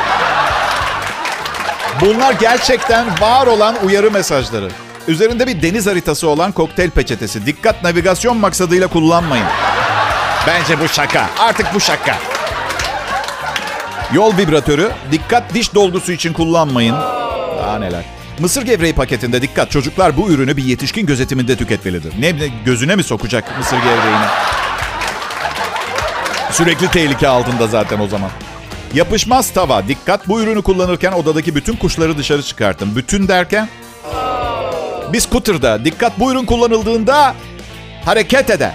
Bunlar 2.00 2.32
gerçekten 2.32 3.06
var 3.20 3.46
olan 3.46 3.76
uyarı 3.84 4.10
mesajları. 4.10 4.68
Üzerinde 5.08 5.46
bir 5.46 5.62
deniz 5.62 5.86
haritası 5.86 6.28
olan 6.28 6.52
kokteyl 6.52 6.90
peçetesi. 6.90 7.46
Dikkat 7.46 7.82
navigasyon 7.82 8.36
maksadıyla 8.36 8.88
kullanmayın. 8.88 9.46
Bence 10.46 10.80
bu 10.80 10.88
şaka. 10.88 11.26
Artık 11.38 11.66
bu 11.74 11.80
şaka. 11.80 12.16
Yol 14.12 14.36
vibratörü. 14.36 14.90
Dikkat 15.12 15.54
diş 15.54 15.74
dolgusu 15.74 16.12
için 16.12 16.32
kullanmayın. 16.32 16.96
Daha 17.58 17.78
neler. 17.78 18.04
Mısır 18.38 18.62
gevreği 18.62 18.94
paketinde 18.94 19.42
dikkat. 19.42 19.70
Çocuklar 19.70 20.16
bu 20.16 20.30
ürünü 20.30 20.56
bir 20.56 20.64
yetişkin 20.64 21.06
gözetiminde 21.06 21.56
tüketmelidir. 21.56 22.12
Ne 22.20 22.32
gözüne 22.64 22.96
mi 22.96 23.02
sokacak 23.02 23.58
mısır 23.58 23.76
gevreğini? 23.76 24.26
Sürekli 26.52 26.88
tehlike 26.90 27.28
altında 27.28 27.66
zaten 27.66 27.98
o 27.98 28.08
zaman. 28.08 28.30
Yapışmaz 28.94 29.50
tava. 29.50 29.88
Dikkat 29.88 30.28
bu 30.28 30.40
ürünü 30.40 30.62
kullanırken 30.62 31.12
odadaki 31.12 31.54
bütün 31.54 31.76
kuşları 31.76 32.18
dışarı 32.18 32.42
çıkartın. 32.42 32.96
Bütün 32.96 33.28
derken? 33.28 33.68
Bir 35.12 35.20
scooter'da 35.20 35.84
dikkat 35.84 36.18
bu 36.18 36.32
ürün 36.32 36.44
kullanıldığında 36.44 37.34
hareket 38.04 38.50
eder. 38.50 38.72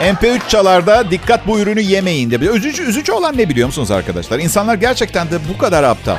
MP3 0.00 0.40
çalarda 0.48 1.10
dikkat 1.10 1.46
bu 1.46 1.58
ürünü 1.58 1.80
yemeyin 1.80 2.30
de. 2.30 2.36
Üzücü, 2.36 2.82
üzücü 2.82 3.12
olan 3.12 3.38
ne 3.38 3.48
biliyor 3.48 3.66
musunuz 3.66 3.90
arkadaşlar? 3.90 4.38
İnsanlar 4.38 4.74
gerçekten 4.74 5.30
de 5.30 5.38
bu 5.54 5.58
kadar 5.58 5.82
aptal. 5.82 6.16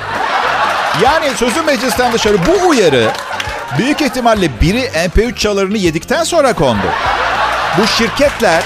Yani 1.04 1.30
sözü 1.36 1.62
meclisten 1.62 2.14
dışarı 2.14 2.38
bu 2.48 2.68
uyarı 2.68 3.12
büyük 3.78 4.02
ihtimalle 4.02 4.62
biri 4.62 4.82
MP3 4.82 5.36
çalarını 5.36 5.78
yedikten 5.78 6.24
sonra 6.24 6.54
kondu. 6.54 6.88
Bu 7.78 7.88
şirketler 7.88 8.64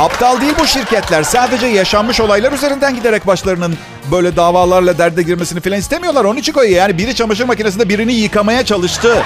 aptal 0.00 0.40
değil 0.40 0.54
bu 0.58 0.66
şirketler. 0.66 1.22
Sadece 1.22 1.66
yaşanmış 1.66 2.20
olaylar 2.20 2.52
üzerinden 2.52 2.94
giderek 2.94 3.26
başlarının 3.26 3.78
böyle 4.10 4.36
davalarla 4.36 4.98
derde 4.98 5.22
girmesini 5.22 5.60
falan 5.60 5.78
istemiyorlar. 5.78 6.24
Onun 6.24 6.36
için 6.36 6.52
koyuyor. 6.52 6.76
Yani 6.76 6.98
biri 6.98 7.14
çamaşır 7.14 7.44
makinesinde 7.44 7.88
birini 7.88 8.12
yıkamaya 8.12 8.64
çalıştı. 8.64 9.22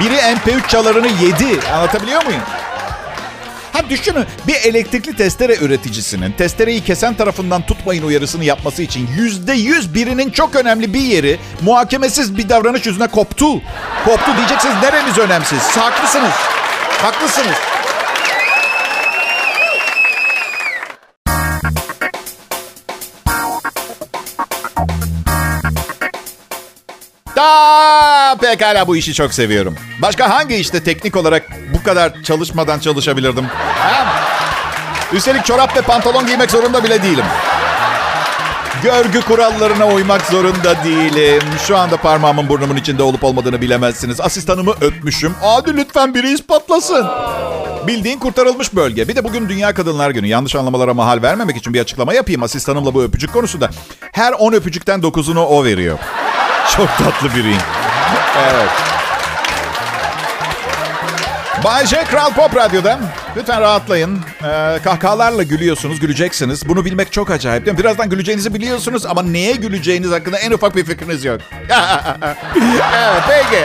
Biri 0.00 0.14
MP3 0.14 0.68
çalarını 0.68 1.06
yedi. 1.06 1.60
Anlatabiliyor 1.74 2.24
muyum? 2.24 2.40
Ha 3.72 3.80
düşünün 3.90 4.24
bir 4.46 4.54
elektrikli 4.54 5.16
testere 5.16 5.56
üreticisinin 5.56 6.32
testereyi 6.32 6.84
kesen 6.84 7.14
tarafından 7.14 7.62
tutmayın 7.66 8.02
uyarısını 8.02 8.44
yapması 8.44 8.82
için 8.82 9.08
yüzde 9.16 9.52
yüz 9.52 9.94
birinin 9.94 10.30
çok 10.30 10.56
önemli 10.56 10.94
bir 10.94 11.00
yeri 11.00 11.38
muhakemesiz 11.60 12.36
bir 12.36 12.48
davranış 12.48 12.86
yüzüne 12.86 13.06
koptu. 13.06 13.60
Koptu 14.04 14.36
diyeceksiniz 14.36 14.74
neremiz 14.82 15.18
önemsiz? 15.18 15.58
Haklısınız. 15.76 16.32
Haklısınız. 17.02 17.56
Da 27.36 28.36
pekala 28.40 28.86
bu 28.86 28.96
işi 28.96 29.14
çok 29.14 29.34
seviyorum. 29.34 29.74
Başka 30.02 30.30
hangi 30.30 30.56
işte 30.56 30.82
teknik 30.84 31.16
olarak 31.16 31.42
bu 31.74 31.82
kadar 31.82 32.22
çalışmadan 32.22 32.78
çalışabilirdim? 32.78 33.44
Ha? 33.78 34.06
Üstelik 35.12 35.44
çorap 35.44 35.76
ve 35.76 35.80
pantolon 35.80 36.26
giymek 36.26 36.50
zorunda 36.50 36.84
bile 36.84 37.02
değilim. 37.02 37.24
Görgü 38.82 39.20
kurallarına 39.20 39.86
uymak 39.86 40.22
zorunda 40.22 40.84
değilim. 40.84 41.42
Şu 41.66 41.76
anda 41.76 41.96
parmağımın 41.96 42.48
burnumun 42.48 42.76
içinde 42.76 43.02
olup 43.02 43.24
olmadığını 43.24 43.60
bilemezsiniz. 43.60 44.20
Asistanımı 44.20 44.70
öpmüşüm. 44.80 45.34
Hadi 45.40 45.76
lütfen 45.76 46.14
biri 46.14 46.32
ispatlasın. 46.32 47.06
Bildiğin 47.86 48.18
kurtarılmış 48.18 48.74
bölge. 48.74 49.08
Bir 49.08 49.16
de 49.16 49.24
bugün 49.24 49.48
Dünya 49.48 49.74
Kadınlar 49.74 50.10
Günü. 50.10 50.26
Yanlış 50.26 50.54
anlamalara 50.56 50.94
mahal 50.94 51.22
vermemek 51.22 51.56
için 51.56 51.74
bir 51.74 51.80
açıklama 51.80 52.14
yapayım 52.14 52.42
asistanımla 52.42 52.94
bu 52.94 53.02
öpücük 53.02 53.32
konusunda. 53.32 53.70
Her 54.12 54.32
10 54.32 54.52
öpücükten 54.52 55.00
9'unu 55.00 55.38
o 55.38 55.64
veriyor. 55.64 55.98
Çok 56.70 56.88
tatlı 56.98 57.34
biriyim. 57.34 57.60
Evet. 58.52 58.70
Bay 61.64 61.86
J 61.86 62.04
Kral 62.04 62.32
Pop 62.32 62.56
Radyo'da. 62.56 62.98
Lütfen 63.36 63.60
rahatlayın. 63.60 64.18
Ee, 64.44 64.78
kahkahalarla 64.84 65.42
gülüyorsunuz, 65.42 66.00
güleceksiniz. 66.00 66.68
Bunu 66.68 66.84
bilmek 66.84 67.12
çok 67.12 67.30
acayip 67.30 67.66
değil 67.66 67.76
mi? 67.76 67.82
Birazdan 67.82 68.10
güleceğinizi 68.10 68.54
biliyorsunuz 68.54 69.06
ama 69.06 69.22
neye 69.22 69.52
güleceğiniz 69.52 70.10
hakkında 70.10 70.38
en 70.38 70.50
ufak 70.50 70.76
bir 70.76 70.84
fikriniz 70.84 71.24
yok. 71.24 71.40
evet, 72.94 73.22
peki. 73.28 73.64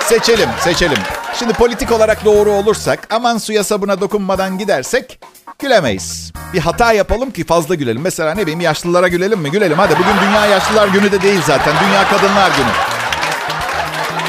Seçelim, 0.00 0.48
seçelim. 0.60 0.98
Şimdi 1.38 1.52
politik 1.52 1.92
olarak 1.92 2.24
doğru 2.24 2.50
olursak, 2.50 3.06
aman 3.10 3.38
suya 3.38 3.64
sabuna 3.64 4.00
dokunmadan 4.00 4.58
gidersek 4.58 5.18
gülemeyiz. 5.62 6.32
Bir 6.54 6.60
hata 6.60 6.92
yapalım 6.92 7.30
ki 7.30 7.44
fazla 7.44 7.74
gülelim. 7.74 8.02
Mesela 8.02 8.34
ne 8.34 8.42
bileyim 8.42 8.60
yaşlılara 8.60 9.08
gülelim 9.08 9.38
mi? 9.38 9.50
Gülelim 9.50 9.78
hadi. 9.78 9.92
Bugün 9.92 10.28
Dünya 10.28 10.46
Yaşlılar 10.46 10.88
Günü 10.88 11.12
de 11.12 11.22
değil 11.22 11.40
zaten. 11.46 11.74
Dünya 11.86 12.08
Kadınlar 12.08 12.50
Günü. 12.56 12.72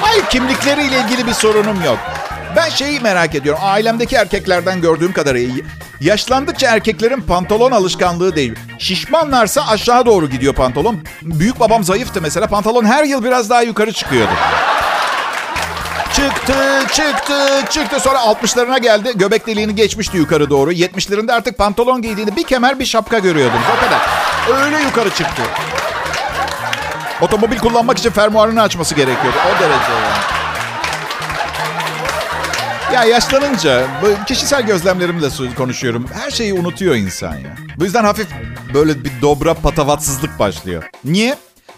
Hayır 0.01 0.25
kimlikleriyle 0.25 1.01
ilgili 1.01 1.27
bir 1.27 1.33
sorunum 1.33 1.83
yok. 1.85 1.99
Ben 2.55 2.69
şeyi 2.69 2.99
merak 2.99 3.35
ediyorum. 3.35 3.61
Ailemdeki 3.63 4.15
erkeklerden 4.15 4.81
gördüğüm 4.81 5.13
kadarıyla 5.13 5.65
yaşlandıkça 6.01 6.67
erkeklerin 6.67 7.21
pantolon 7.21 7.71
alışkanlığı 7.71 8.35
değil. 8.35 8.55
Şişmanlarsa 8.79 9.67
aşağı 9.67 10.05
doğru 10.05 10.29
gidiyor 10.29 10.53
pantolon. 10.53 11.03
Büyük 11.21 11.59
babam 11.59 11.83
zayıftı 11.83 12.21
mesela. 12.21 12.47
Pantolon 12.47 12.85
her 12.85 13.03
yıl 13.03 13.23
biraz 13.23 13.49
daha 13.49 13.61
yukarı 13.61 13.91
çıkıyordu. 13.91 14.31
Çıktı, 16.15 16.53
çıktı, 16.93 17.63
çıktı. 17.69 17.99
Sonra 17.99 18.19
60'larına 18.19 18.79
geldi. 18.79 19.11
Göbek 19.15 19.47
deliğini 19.47 19.75
geçmişti 19.75 20.17
yukarı 20.17 20.49
doğru. 20.49 20.71
70'lerinde 20.71 21.33
artık 21.33 21.57
pantolon 21.57 22.01
giydiğinde 22.01 22.35
bir 22.35 22.43
kemer 22.43 22.79
bir 22.79 22.85
şapka 22.85 23.19
görüyordum. 23.19 23.59
O 23.77 23.85
kadar. 23.85 24.01
Öyle 24.65 24.83
yukarı 24.83 25.09
çıktı. 25.09 25.41
Otomobil 27.21 27.59
kullanmak 27.59 27.97
için 27.97 28.09
fermuarını 28.09 28.61
açması 28.61 28.95
gerekiyordu. 28.95 29.37
O 29.47 29.59
derece 29.61 29.91
yani. 29.91 30.23
Ya 32.93 33.03
yaşlanınca 33.03 33.83
kişisel 34.27 34.61
gözlemlerimle 34.61 35.27
konuşuyorum. 35.57 36.09
Her 36.23 36.31
şeyi 36.31 36.53
unutuyor 36.53 36.95
insan 36.95 37.33
ya. 37.35 37.55
Bu 37.77 37.83
yüzden 37.83 38.03
hafif 38.03 38.27
böyle 38.73 39.03
bir 39.03 39.11
dobra 39.21 39.53
patavatsızlık 39.53 40.39
başlıyor. 40.39 40.83
Niye? 41.05 41.35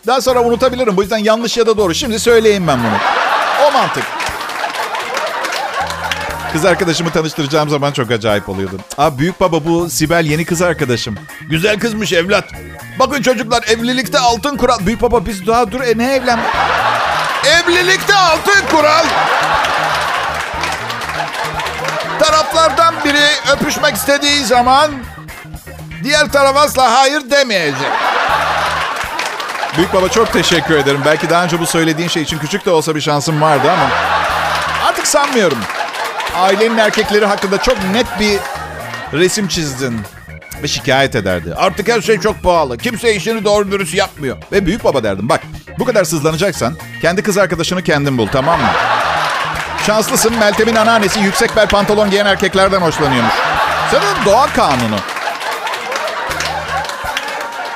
Daha 0.08 0.22
sonra 0.22 0.42
unutabilirim. 0.44 0.98
Bu 0.98 1.02
yüzden 1.02 1.18
yanlış 1.18 1.58
ya 1.58 1.68
da 1.68 1.78
doğru. 1.78 1.94
Şimdi 1.94 2.20
söyleyeyim 2.20 2.68
ben 2.68 2.80
bunu. 2.80 2.98
O 3.68 3.72
mantık. 3.72 4.04
Kız 6.56 6.66
arkadaşımı 6.66 7.12
tanıştıracağım 7.12 7.70
zaman 7.70 7.92
çok 7.92 8.12
acayip 8.12 8.50
oluyordu. 8.50 8.78
Abi 8.98 9.20
büyük 9.20 9.40
baba 9.40 9.66
bu 9.66 9.90
Sibel 9.90 10.26
yeni 10.26 10.46
kız 10.46 10.62
arkadaşım. 10.62 11.16
Güzel 11.50 11.80
kızmış 11.80 12.14
evlat. 12.14 12.46
Bakın 13.00 13.22
çocuklar 13.22 13.64
evlilikte 13.68 14.20
altın 14.20 14.58
kural. 14.58 14.78
Büyük 14.86 15.02
baba 15.02 15.26
biz 15.26 15.48
daha 15.48 15.72
dur 15.72 15.82
e 15.82 15.98
ne 15.98 16.14
evlen... 16.14 16.40
Evlilikte 17.46 18.16
altın 18.16 18.68
kural. 18.72 19.06
Taraflardan 22.20 22.96
biri 23.06 23.54
öpüşmek 23.54 23.96
istediği 23.96 24.46
zaman 24.46 24.92
diğer 26.04 26.32
taraf 26.32 26.58
asla 26.58 26.94
hayır 26.94 27.30
demeyecek. 27.32 27.92
Büyük 29.78 29.94
baba 29.94 30.10
çok 30.10 30.34
teşekkür 30.34 30.76
ederim. 30.76 31.02
Belki 31.06 31.30
daha 31.30 31.44
önce 31.44 31.60
bu 31.60 31.66
söylediğin 31.66 32.10
şey 32.10 32.24
için 32.24 32.38
küçük 32.38 32.66
de 32.66 32.72
olsa 32.72 32.96
bir 32.96 33.02
şansım 33.02 33.42
vardı 33.42 33.72
ama 33.72 33.90
artık 34.88 35.08
sanmıyorum. 35.08 35.58
Ailenin 36.36 36.78
erkekleri 36.78 37.26
hakkında 37.26 37.58
çok 37.58 37.78
net 37.92 38.08
bir 38.20 38.40
resim 39.20 39.48
çizdin 39.48 40.00
ve 40.64 40.68
şikayet 40.68 41.16
ederdi. 41.16 41.54
Artık 41.56 41.88
her 41.88 42.02
şey 42.02 42.20
çok 42.20 42.44
pahalı. 42.44 42.78
Kimse 42.78 43.16
işini 43.16 43.44
doğru 43.46 43.72
dürüst 43.72 43.94
yapmıyor. 43.96 44.38
Ve 44.52 44.66
büyük 44.66 44.84
baba 44.84 45.04
derdim. 45.04 45.30
Bak 45.30 45.42
bu 45.80 45.86
kadar 45.86 46.04
sızlanacaksan 46.04 46.74
kendi 47.02 47.24
kız 47.24 47.38
arkadaşını 47.38 47.84
kendin 47.84 48.18
bul 48.18 48.28
tamam 48.28 48.60
mı? 48.60 48.68
Şanslısın 49.86 50.34
Meltem'in 50.40 50.76
anneannesi 50.76 51.20
yüksek 51.20 51.56
bel 51.56 51.68
pantolon 51.68 52.10
giyen 52.10 52.26
erkeklerden 52.26 52.82
hoşlanıyormuş. 52.82 53.34
Senin 53.92 54.26
doğa 54.26 54.48
kanunu. 54.48 54.96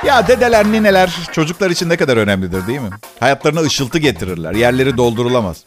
Ya 0.06 0.28
dedeler, 0.28 0.66
nineler 0.66 1.10
çocuklar 1.32 1.70
için 1.70 1.90
ne 1.90 1.98
kadar 1.98 2.18
önemlidir 2.18 2.68
değil 2.68 2.80
mi? 2.80 2.90
Hayatlarına 3.20 3.60
ışıltı 3.62 3.98
getirirler. 3.98 4.54
Yerleri 4.54 4.98
doldurulamaz. 4.98 5.58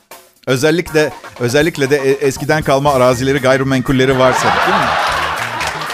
Özellikle 0.47 1.11
özellikle 1.41 1.91
de 1.91 1.97
e, 1.97 2.11
eskiden 2.11 2.63
kalma 2.63 2.95
arazileri, 2.95 3.39
gayrimenkulleri 3.39 4.19
varsa 4.19 4.45
değil 4.45 4.79
mi? 4.79 4.87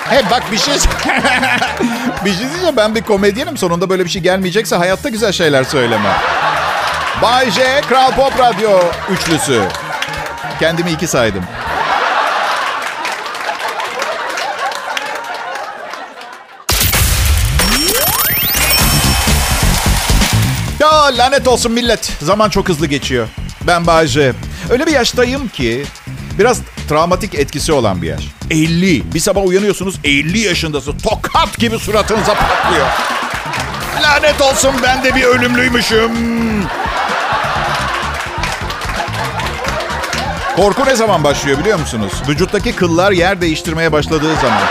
Hey 0.09 0.23
bak 0.31 0.43
bir 0.53 0.59
şey 0.59 0.75
bir 2.25 2.33
şey 2.33 2.49
diyeceğim 2.51 2.77
ben 2.77 2.95
bir 2.95 3.03
komedyenim 3.03 3.57
sonunda 3.57 3.91
böyle 3.91 4.05
bir 4.05 4.11
şey 4.11 4.23
gelmeyecekse 4.23 4.77
hayatta 4.77 5.09
güzel 5.09 5.33
şeyler 5.33 5.65
söyleme. 5.65 6.11
Bay 7.23 7.51
J, 7.51 7.81
Kral 7.89 8.11
Pop 8.11 8.39
Radyo 8.39 8.81
üçlüsü. 9.11 9.63
Kendimi 10.61 10.91
iki 10.91 11.07
saydım. 11.07 11.45
Ya 20.81 21.17
lanet 21.19 21.49
olsun 21.49 21.73
millet. 21.73 22.13
Zaman 22.23 22.51
çok 22.51 22.69
hızlı 22.69 22.87
geçiyor. 22.87 23.29
Ben 23.69 23.87
Bayce. 23.87 24.33
Öyle 24.71 24.87
bir 24.87 24.93
yaştayım 24.93 25.49
ki 25.49 25.85
biraz 26.39 26.61
travmatik 26.89 27.35
etkisi 27.35 27.73
olan 27.73 28.03
bir 28.03 28.07
yaş. 28.09 28.23
50. 28.51 29.15
Bir 29.15 29.21
sabah 29.21 29.47
uyanıyorsunuz 29.47 30.01
50 30.05 30.39
yaşındasın. 30.39 30.99
Tokat 30.99 31.59
gibi 31.59 31.79
suratınıza 31.79 32.35
patlıyor. 32.35 32.87
Lanet 34.03 34.41
olsun 34.41 34.73
ben 34.83 35.05
de 35.05 35.15
bir 35.15 35.23
ölümlüymüşüm. 35.23 36.13
Korku 40.57 40.85
ne 40.87 40.97
zaman 40.97 41.25
başlıyor 41.25 41.59
biliyor 41.59 41.79
musunuz? 41.79 42.13
Vücuttaki 42.29 42.73
kıllar 42.73 43.13
yer 43.13 43.41
değiştirmeye 43.41 43.93
başladığı 43.93 44.37
zaman. 44.37 44.63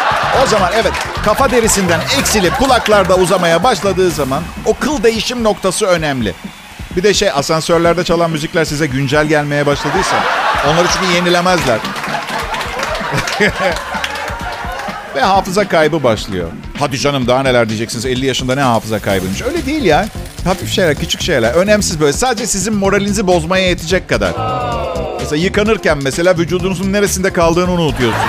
O 0.43 0.47
zaman 0.47 0.71
evet 0.75 0.91
kafa 1.25 1.51
derisinden 1.51 1.99
eksilip 2.19 2.57
kulaklarda 2.57 3.15
uzamaya 3.15 3.63
başladığı 3.63 4.11
zaman 4.11 4.43
o 4.65 4.73
kıl 4.73 5.03
değişim 5.03 5.43
noktası 5.43 5.85
önemli. 5.85 6.33
Bir 6.97 7.03
de 7.03 7.13
şey 7.13 7.31
asansörlerde 7.31 8.03
çalan 8.03 8.31
müzikler 8.31 8.65
size 8.65 8.87
güncel 8.87 9.25
gelmeye 9.27 9.65
başladıysa 9.65 10.23
onları 10.67 10.87
çünkü 10.93 11.13
yenilemezler. 11.13 11.79
Ve 15.15 15.21
hafıza 15.21 15.67
kaybı 15.67 16.03
başlıyor. 16.03 16.47
Hadi 16.79 16.99
canım 16.99 17.27
daha 17.27 17.43
neler 17.43 17.69
diyeceksiniz 17.69 18.05
50 18.05 18.25
yaşında 18.25 18.55
ne 18.55 18.61
hafıza 18.61 18.99
kaybıymış. 18.99 19.41
Öyle 19.41 19.65
değil 19.65 19.83
ya. 19.83 20.07
Hafif 20.43 20.71
şeyler, 20.71 20.95
küçük 20.95 21.21
şeyler. 21.21 21.53
Önemsiz 21.53 21.99
böyle. 21.99 22.13
Sadece 22.13 22.47
sizin 22.47 22.75
moralinizi 22.75 23.27
bozmaya 23.27 23.67
yetecek 23.67 24.09
kadar. 24.09 24.33
Mesela 25.19 25.43
yıkanırken 25.43 25.97
mesela 26.01 26.37
vücudunuzun 26.37 26.93
neresinde 26.93 27.33
kaldığını 27.33 27.71
unutuyorsun. 27.71 28.21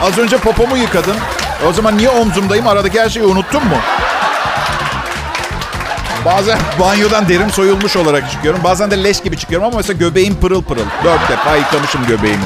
Az 0.00 0.18
önce 0.18 0.38
popomu 0.38 0.76
yıkadım. 0.76 1.16
O 1.68 1.72
zaman 1.72 1.98
niye 1.98 2.08
omzumdayım? 2.08 2.66
Aradaki 2.66 3.00
her 3.00 3.08
şeyi 3.08 3.26
unuttun 3.26 3.64
mu? 3.64 3.76
Bazen 6.26 6.58
banyodan 6.80 7.28
derim 7.28 7.50
soyulmuş 7.50 7.96
olarak 7.96 8.30
çıkıyorum. 8.30 8.60
Bazen 8.64 8.90
de 8.90 9.04
leş 9.04 9.20
gibi 9.20 9.36
çıkıyorum 9.36 9.66
ama 9.66 9.76
mesela 9.76 9.98
göbeğim 9.98 10.34
pırıl 10.34 10.62
pırıl. 10.62 10.84
Dört 11.04 11.28
defa 11.30 11.56
yıkamışım 11.56 12.06
göbeğimi. 12.06 12.44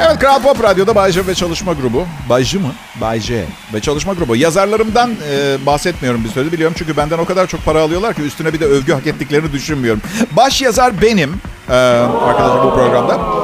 Evet 0.00 0.18
Kral 0.18 0.42
Pop 0.42 0.62
Radyo'da 0.62 0.94
Bay 0.94 1.12
J 1.12 1.26
ve 1.26 1.34
Çalışma 1.34 1.72
Grubu. 1.72 2.04
Bay 2.28 2.44
J 2.44 2.58
mı? 2.58 2.72
Bay 3.00 3.20
J 3.20 3.44
ve 3.74 3.80
Çalışma 3.80 4.12
Grubu. 4.12 4.36
Yazarlarımdan 4.36 5.10
e, 5.30 5.66
bahsetmiyorum 5.66 6.24
bir 6.24 6.28
sürede 6.28 6.52
biliyorum. 6.52 6.74
Çünkü 6.78 6.96
benden 6.96 7.18
o 7.18 7.24
kadar 7.24 7.46
çok 7.46 7.64
para 7.64 7.80
alıyorlar 7.80 8.14
ki 8.14 8.22
üstüne 8.22 8.52
bir 8.52 8.60
de 8.60 8.64
övgü 8.64 8.92
hak 8.92 9.06
ettiklerini 9.06 9.52
düşünmüyorum. 9.52 10.02
Baş 10.32 10.62
yazar 10.62 11.02
benim 11.02 11.40
e, 11.70 11.74
arkadaşlar 11.74 12.64
bu 12.64 12.74
programda. 12.74 13.35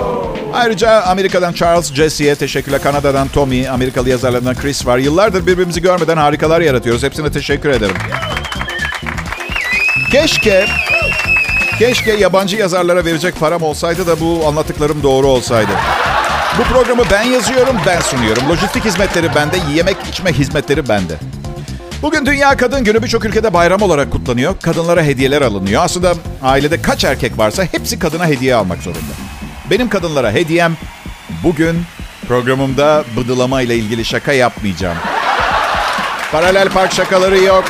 Ayrıca 0.53 1.03
Amerika'dan 1.03 1.53
Charles 1.53 1.95
Jesse'ye 1.95 2.35
teşekkürler. 2.35 2.83
Kanada'dan 2.83 3.29
Tommy, 3.29 3.69
Amerikalı 3.69 4.09
yazarlarından 4.09 4.55
Chris 4.55 4.87
var. 4.87 4.99
Yıllardır 4.99 5.47
birbirimizi 5.47 5.83
görmeden 5.83 6.17
harikalar 6.17 6.61
yaratıyoruz. 6.61 7.03
Hepsine 7.03 7.33
teşekkür 7.33 7.69
ederim. 7.69 7.97
Keşke, 10.13 10.67
keşke 11.79 12.13
yabancı 12.13 12.57
yazarlara 12.57 13.05
verecek 13.05 13.41
param 13.41 13.63
olsaydı 13.63 14.07
da 14.07 14.21
bu 14.21 14.47
anlattıklarım 14.47 15.03
doğru 15.03 15.27
olsaydı. 15.27 15.71
Bu 16.59 16.63
programı 16.63 17.03
ben 17.11 17.23
yazıyorum, 17.23 17.77
ben 17.87 18.01
sunuyorum. 18.01 18.49
Lojistik 18.49 18.85
hizmetleri 18.85 19.35
bende, 19.35 19.57
yemek 19.75 19.97
içme 20.09 20.33
hizmetleri 20.33 20.89
bende. 20.89 21.15
Bugün 22.03 22.27
Dünya 22.27 22.57
Kadın 22.57 22.85
Günü 22.85 23.03
birçok 23.03 23.25
ülkede 23.25 23.55
bayram 23.55 23.83
olarak 23.83 24.11
kutlanıyor. 24.11 24.55
Kadınlara 24.63 25.03
hediyeler 25.03 25.43
alınıyor. 25.43 25.85
Aslında 25.85 26.15
ailede 26.43 26.83
kaç 26.83 27.05
erkek 27.05 27.39
varsa 27.39 27.65
hepsi 27.65 27.99
kadına 27.99 28.27
hediye 28.27 28.55
almak 28.55 28.83
zorunda. 28.83 29.32
Benim 29.71 29.89
kadınlara 29.89 30.31
hediyem 30.33 30.77
bugün 31.45 31.83
programımda 32.29 33.05
bıdılama 33.17 33.63
ile 33.63 33.77
ilgili 33.77 34.05
şaka 34.05 34.33
yapmayacağım. 34.33 34.99
Paralel 36.33 36.69
park 36.69 36.93
şakaları 36.93 37.39
yok. 37.39 37.65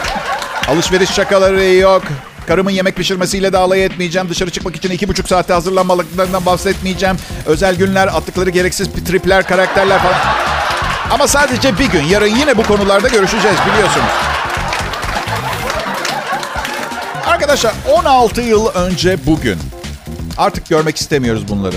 Alışveriş 0.68 1.10
şakaları 1.10 1.64
yok. 1.64 2.02
Karımın 2.46 2.70
yemek 2.70 2.96
pişirmesiyle 2.96 3.52
de 3.52 3.56
alay 3.58 3.84
etmeyeceğim. 3.84 4.28
Dışarı 4.28 4.50
çıkmak 4.50 4.76
için 4.76 4.90
iki 4.90 5.08
buçuk 5.08 5.28
saatte 5.28 5.52
hazırlanmalıklarından 5.52 6.46
bahsetmeyeceğim. 6.46 7.16
Özel 7.46 7.76
günler, 7.76 8.06
attıkları 8.06 8.50
gereksiz 8.50 8.88
tripler, 8.92 9.46
karakterler 9.46 9.98
falan. 9.98 10.18
Ama 11.10 11.26
sadece 11.28 11.78
bir 11.78 11.86
gün. 11.86 12.02
Yarın 12.02 12.26
yine 12.36 12.56
bu 12.56 12.62
konularda 12.62 13.08
görüşeceğiz 13.08 13.56
biliyorsunuz. 13.72 14.06
Arkadaşlar 17.26 17.74
16 17.92 18.40
yıl 18.42 18.66
önce 18.66 19.26
bugün. 19.26 19.71
Artık 20.36 20.68
görmek 20.68 20.96
istemiyoruz 20.96 21.48
bunları. 21.48 21.76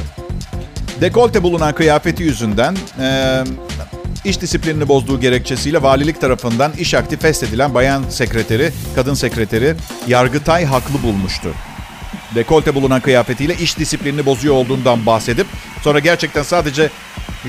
Dekolte 1.01 1.43
bulunan 1.43 1.73
kıyafeti 1.75 2.23
yüzünden 2.23 2.77
e, 2.99 3.43
iş 4.25 4.41
disiplinini 4.41 4.87
bozduğu 4.87 5.19
gerekçesiyle 5.19 5.81
valilik 5.81 6.21
tarafından 6.21 6.71
iş 6.77 6.93
akti 6.93 7.17
feshedilen 7.17 7.73
bayan 7.73 8.03
sekreteri, 8.09 8.71
kadın 8.95 9.13
sekreteri 9.13 9.75
Yargıtay 10.07 10.65
haklı 10.65 11.03
bulmuştu. 11.03 11.49
Dekolte 12.35 12.75
bulunan 12.75 13.01
kıyafetiyle 13.01 13.55
iş 13.55 13.77
disiplinini 13.77 14.25
bozuyor 14.25 14.55
olduğundan 14.55 15.05
bahsedip 15.05 15.47
sonra 15.83 15.99
gerçekten 15.99 16.43
sadece 16.43 16.89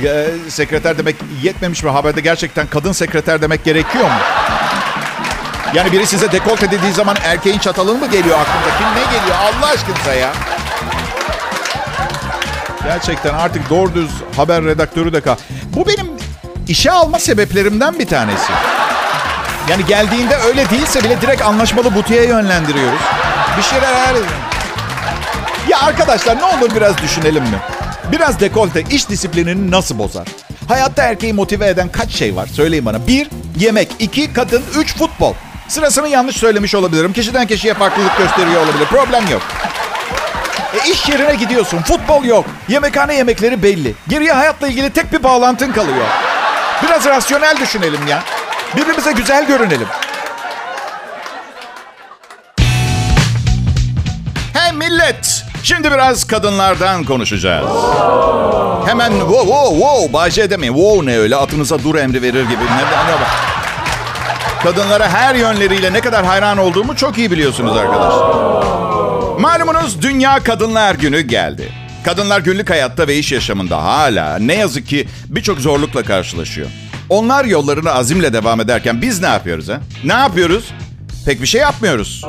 e, 0.04 0.26
sekreter 0.48 0.98
demek 0.98 1.16
yetmemiş 1.42 1.82
mi? 1.82 1.90
Haberde 1.90 2.20
gerçekten 2.20 2.66
kadın 2.66 2.92
sekreter 2.92 3.42
demek 3.42 3.64
gerekiyor 3.64 4.04
mu? 4.04 4.18
Yani 5.74 5.92
biri 5.92 6.06
size 6.06 6.32
dekolte 6.32 6.70
dediği 6.70 6.92
zaman 6.92 7.16
erkeğin 7.24 7.58
çatalın 7.58 8.00
mı 8.00 8.06
geliyor 8.06 8.38
aklındaki? 8.38 8.82
Ne 8.82 9.18
geliyor 9.18 9.36
Allah 9.36 9.66
aşkınıza 9.66 10.14
ya? 10.14 10.32
Gerçekten 12.86 13.34
artık 13.34 13.70
doğru 13.70 13.94
düz 13.94 14.10
haber 14.36 14.64
redaktörü 14.64 15.12
de 15.12 15.20
kal. 15.20 15.36
Bu 15.76 15.86
benim 15.86 16.06
işe 16.68 16.90
alma 16.90 17.18
sebeplerimden 17.18 17.98
bir 17.98 18.06
tanesi. 18.06 18.52
Yani 19.70 19.84
geldiğinde 19.86 20.36
öyle 20.36 20.70
değilse 20.70 21.04
bile 21.04 21.20
direkt 21.20 21.42
anlaşmalı 21.42 21.94
butiğe 21.94 22.26
yönlendiriyoruz. 22.26 23.00
Bir 23.58 23.62
şeyler 23.62 23.92
Ya 25.68 25.80
arkadaşlar 25.80 26.38
ne 26.38 26.44
olur 26.44 26.74
biraz 26.76 26.98
düşünelim 26.98 27.42
mi? 27.42 27.58
Biraz 28.12 28.40
dekolte 28.40 28.82
iş 28.90 29.08
disiplinini 29.08 29.70
nasıl 29.70 29.98
bozar? 29.98 30.28
Hayatta 30.68 31.02
erkeği 31.02 31.32
motive 31.32 31.68
eden 31.68 31.88
kaç 31.88 32.10
şey 32.10 32.36
var? 32.36 32.46
Söyleyin 32.46 32.86
bana. 32.86 33.06
Bir, 33.06 33.28
yemek. 33.58 33.88
iki 33.98 34.32
kadın. 34.32 34.62
Üç, 34.78 34.96
futbol. 34.96 35.34
Sırasını 35.68 36.08
yanlış 36.08 36.36
söylemiş 36.36 36.74
olabilirim. 36.74 37.12
Kişiden 37.12 37.46
kişiye 37.46 37.74
farklılık 37.74 38.18
gösteriyor 38.18 38.62
olabilir. 38.62 38.86
Problem 38.86 39.28
yok. 39.30 39.42
E 40.84 40.90
iş 40.90 41.08
yerine 41.08 41.34
gidiyorsun. 41.34 41.78
Futbol 41.78 42.24
yok. 42.24 42.46
Yemekhane 42.68 43.14
yemekleri 43.14 43.62
belli. 43.62 43.94
Geriye 44.08 44.32
hayatla 44.32 44.68
ilgili 44.68 44.90
tek 44.90 45.12
bir 45.12 45.22
bağlantın 45.22 45.72
kalıyor. 45.72 46.06
Biraz 46.82 47.06
rasyonel 47.06 47.56
düşünelim 47.56 48.06
ya. 48.06 48.22
Birbirimize 48.76 49.12
güzel 49.12 49.46
görünelim. 49.46 49.86
Hey 54.52 54.72
millet! 54.72 55.44
Şimdi 55.62 55.92
biraz 55.92 56.24
kadınlardan 56.24 57.04
konuşacağız. 57.04 57.66
Hemen 58.86 59.10
wow 59.10 59.40
wow 59.40 59.76
wow 59.76 60.12
Bayce 60.12 60.50
demeyin. 60.50 60.74
Wow 60.74 61.06
ne 61.06 61.18
öyle 61.18 61.36
atınıza 61.36 61.78
dur 61.78 61.94
emri 61.94 62.22
verir 62.22 62.42
gibi. 62.42 62.64
Neden? 62.64 63.06
Ne 63.06 63.26
Kadınlara 64.62 65.08
her 65.08 65.34
yönleriyle 65.34 65.92
ne 65.92 66.00
kadar 66.00 66.24
hayran 66.24 66.58
olduğumu 66.58 66.96
çok 66.96 67.18
iyi 67.18 67.30
biliyorsunuz 67.30 67.76
arkadaşlar. 67.76 68.75
Malumunuz 69.38 70.02
Dünya 70.02 70.42
Kadınlar 70.42 70.94
Günü 70.94 71.20
geldi. 71.20 71.68
Kadınlar 72.04 72.40
günlük 72.40 72.70
hayatta 72.70 73.08
ve 73.08 73.18
iş 73.18 73.32
yaşamında 73.32 73.84
hala 73.84 74.38
ne 74.38 74.54
yazık 74.54 74.86
ki 74.86 75.08
birçok 75.28 75.58
zorlukla 75.58 76.02
karşılaşıyor. 76.02 76.68
Onlar 77.08 77.44
yollarına 77.44 77.92
azimle 77.92 78.32
devam 78.32 78.60
ederken 78.60 79.02
biz 79.02 79.20
ne 79.20 79.26
yapıyoruz 79.26 79.68
ha? 79.68 79.80
Ne 80.04 80.12
yapıyoruz? 80.12 80.64
Pek 81.26 81.42
bir 81.42 81.46
şey 81.46 81.60
yapmıyoruz. 81.60 82.24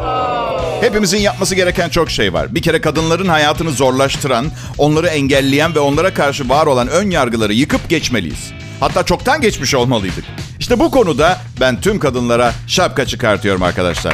Hepimizin 0.81 1.17
yapması 1.17 1.55
gereken 1.55 1.89
çok 1.89 2.09
şey 2.11 2.33
var. 2.33 2.55
Bir 2.55 2.61
kere 2.61 2.81
kadınların 2.81 3.27
hayatını 3.27 3.71
zorlaştıran, 3.71 4.51
onları 4.77 5.07
engelleyen 5.07 5.75
ve 5.75 5.79
onlara 5.79 6.13
karşı 6.13 6.49
var 6.49 6.65
olan 6.65 6.87
ön 6.87 7.09
yargıları 7.09 7.53
yıkıp 7.53 7.89
geçmeliyiz. 7.89 8.51
Hatta 8.79 9.03
çoktan 9.03 9.41
geçmiş 9.41 9.75
olmalıydık. 9.75 10.25
İşte 10.59 10.79
bu 10.79 10.91
konuda 10.91 11.37
ben 11.59 11.81
tüm 11.81 11.99
kadınlara 11.99 12.53
şapka 12.67 13.05
çıkartıyorum 13.05 13.63
arkadaşlar. 13.63 14.13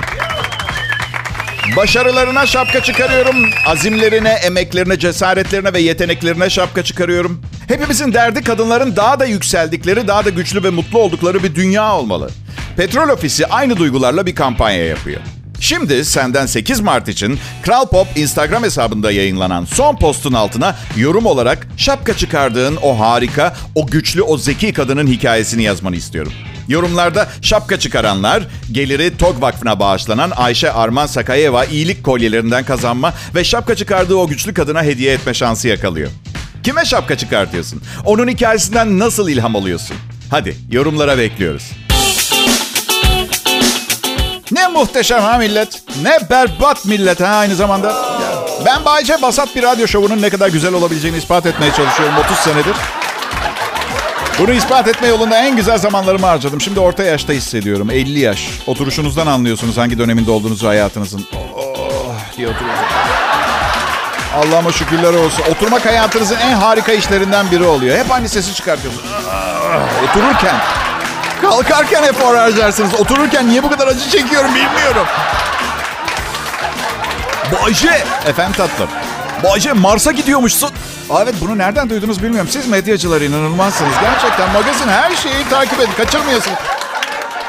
Başarılarına 1.78 2.46
şapka 2.46 2.84
çıkarıyorum. 2.84 3.36
Azimlerine, 3.66 4.30
emeklerine, 4.30 5.00
cesaretlerine 5.00 5.74
ve 5.74 5.80
yeteneklerine 5.80 6.50
şapka 6.50 6.84
çıkarıyorum. 6.84 7.42
Hepimizin 7.68 8.14
derdi 8.14 8.44
kadınların 8.44 8.96
daha 8.96 9.20
da 9.20 9.26
yükseldikleri, 9.26 10.08
daha 10.08 10.26
da 10.26 10.30
güçlü 10.30 10.64
ve 10.64 10.70
mutlu 10.70 11.00
oldukları 11.00 11.44
bir 11.44 11.56
dünya 11.56 11.94
olmalı. 11.94 12.30
Petrol 12.78 13.10
Ofisi 13.10 13.48
aynı 13.48 13.78
duygularla 13.78 14.26
bir 14.26 14.36
kampanya 14.36 14.86
yapıyor. 14.86 15.22
Şimdi 15.64 16.06
senden 16.06 16.46
8 16.46 16.80
Mart 16.80 17.08
için 17.08 17.40
Kral 17.62 17.86
Pop 17.86 18.08
Instagram 18.16 18.64
hesabında 18.64 19.12
yayınlanan 19.12 19.66
son 19.66 19.96
postun 19.96 20.34
altına 20.34 20.76
yorum 20.98 21.26
olarak 21.26 21.68
şapka 21.78 22.18
çıkardığın 22.18 22.78
o 22.82 23.00
harika, 23.00 23.56
o 23.76 23.88
güçlü, 23.88 24.22
o 24.22 24.38
zeki 24.38 24.74
kadının 24.74 25.08
hikayesini 25.08 25.64
yazmanı 25.64 25.96
istiyorum. 25.96 26.34
Yorumlarda 26.68 27.30
şapka 27.42 27.80
çıkaranlar 27.80 28.44
geliri 28.72 29.18
TOG 29.18 29.42
Vakfı'na 29.42 29.80
bağışlanan 29.80 30.32
Ayşe 30.36 30.72
Arman 30.72 31.06
Sakayeva 31.06 31.66
iyilik 31.66 32.04
kolyelerinden 32.04 32.64
kazanma 32.64 33.14
ve 33.36 33.44
şapka 33.44 33.76
çıkardığı 33.76 34.16
o 34.16 34.28
güçlü 34.28 34.54
kadına 34.54 34.84
hediye 34.84 35.14
etme 35.14 35.34
şansı 35.34 35.68
yakalıyor. 35.68 36.12
Kime 36.64 36.86
şapka 36.86 37.18
çıkartıyorsun? 37.18 37.82
Onun 38.06 38.28
hikayesinden 38.28 39.00
nasıl 39.00 39.30
ilham 39.30 39.56
alıyorsun? 39.56 39.98
Hadi 40.30 40.56
yorumlara 40.72 41.18
bekliyoruz. 41.18 41.83
Muhteşem 44.74 45.22
ha 45.22 45.38
millet. 45.38 45.82
Ne 46.02 46.18
berbat 46.30 46.86
millet 46.86 47.22
ha 47.22 47.28
aynı 47.28 47.56
zamanda. 47.56 47.96
Ben 48.66 48.86
Bayce 48.86 49.22
Basat 49.22 49.56
bir 49.56 49.64
radyo 49.64 49.88
şovunun 49.88 50.22
ne 50.22 50.30
kadar 50.30 50.48
güzel 50.48 50.74
olabileceğini 50.74 51.18
ispat 51.18 51.46
etmeye 51.46 51.72
çalışıyorum 51.72 52.16
30 52.26 52.38
senedir. 52.38 52.76
Bunu 54.40 54.52
ispat 54.54 54.88
etme 54.88 55.08
yolunda 55.08 55.38
en 55.38 55.56
güzel 55.56 55.78
zamanlarımı 55.78 56.26
harcadım. 56.26 56.62
Şimdi 56.62 56.80
orta 56.80 57.04
yaşta 57.04 57.34
hissediyorum. 57.34 57.92
50 57.92 58.20
yaş. 58.20 58.50
Oturuşunuzdan 58.68 59.28
anlıyorsunuz 59.28 59.78
hangi 59.78 60.00
döneminde 60.00 60.32
olduğunuzu 60.32 60.68
hayatınızın. 60.68 61.26
Oh 61.36 62.38
diye 62.38 62.48
oturuyorsunuz. 62.48 62.90
Allah'ıma 64.36 64.72
şükürler 64.72 65.14
olsun. 65.14 65.44
Oturmak 65.52 65.86
hayatınızın 65.86 66.38
en 66.38 66.54
harika 66.54 66.92
işlerinden 66.92 67.52
biri 67.52 67.64
oluyor. 67.64 67.98
Hep 67.98 68.12
aynı 68.12 68.30
sesi 68.30 68.56
çıkartıyorsunuz. 68.56 69.06
Otururken. 70.10 70.56
Kalkarken 71.44 72.04
efor 72.04 72.36
harcarsınız. 72.36 72.94
Otururken 72.94 73.48
niye 73.50 73.64
bu 73.64 73.70
kadar 73.70 73.88
acı 73.88 74.10
çekiyorum 74.10 74.56
bilmiyorum. 74.56 75.08
Bayşe. 77.52 78.04
Efendim 78.28 78.54
tatlım. 78.58 78.90
Bayce 79.44 79.74
Mars'a 79.74 80.12
gidiyormuşsun. 80.12 80.70
Aa, 81.10 81.24
evet 81.24 81.36
bunu 81.42 81.58
nereden 81.58 81.90
duydunuz 81.90 82.24
bilmiyorum. 82.24 82.50
Siz 82.52 82.68
medyacılar 82.68 83.22
inanılmazsınız. 83.22 83.94
Gerçekten 84.02 84.52
magazin 84.52 84.88
her 84.88 85.16
şeyi 85.16 85.50
takip 85.50 85.80
edin. 85.80 85.92
Kaçırmayasın. 85.98 86.54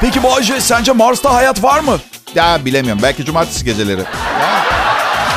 Peki 0.01 0.23
Bayce 0.23 0.61
sence 0.61 0.91
Mars'ta 0.91 1.33
hayat 1.33 1.63
var 1.63 1.79
mı? 1.79 1.97
Ya 2.35 2.65
bilemiyorum. 2.65 3.01
Belki 3.03 3.25
cumartesi 3.25 3.65
geceleri. 3.65 3.99
Ya. 4.01 4.05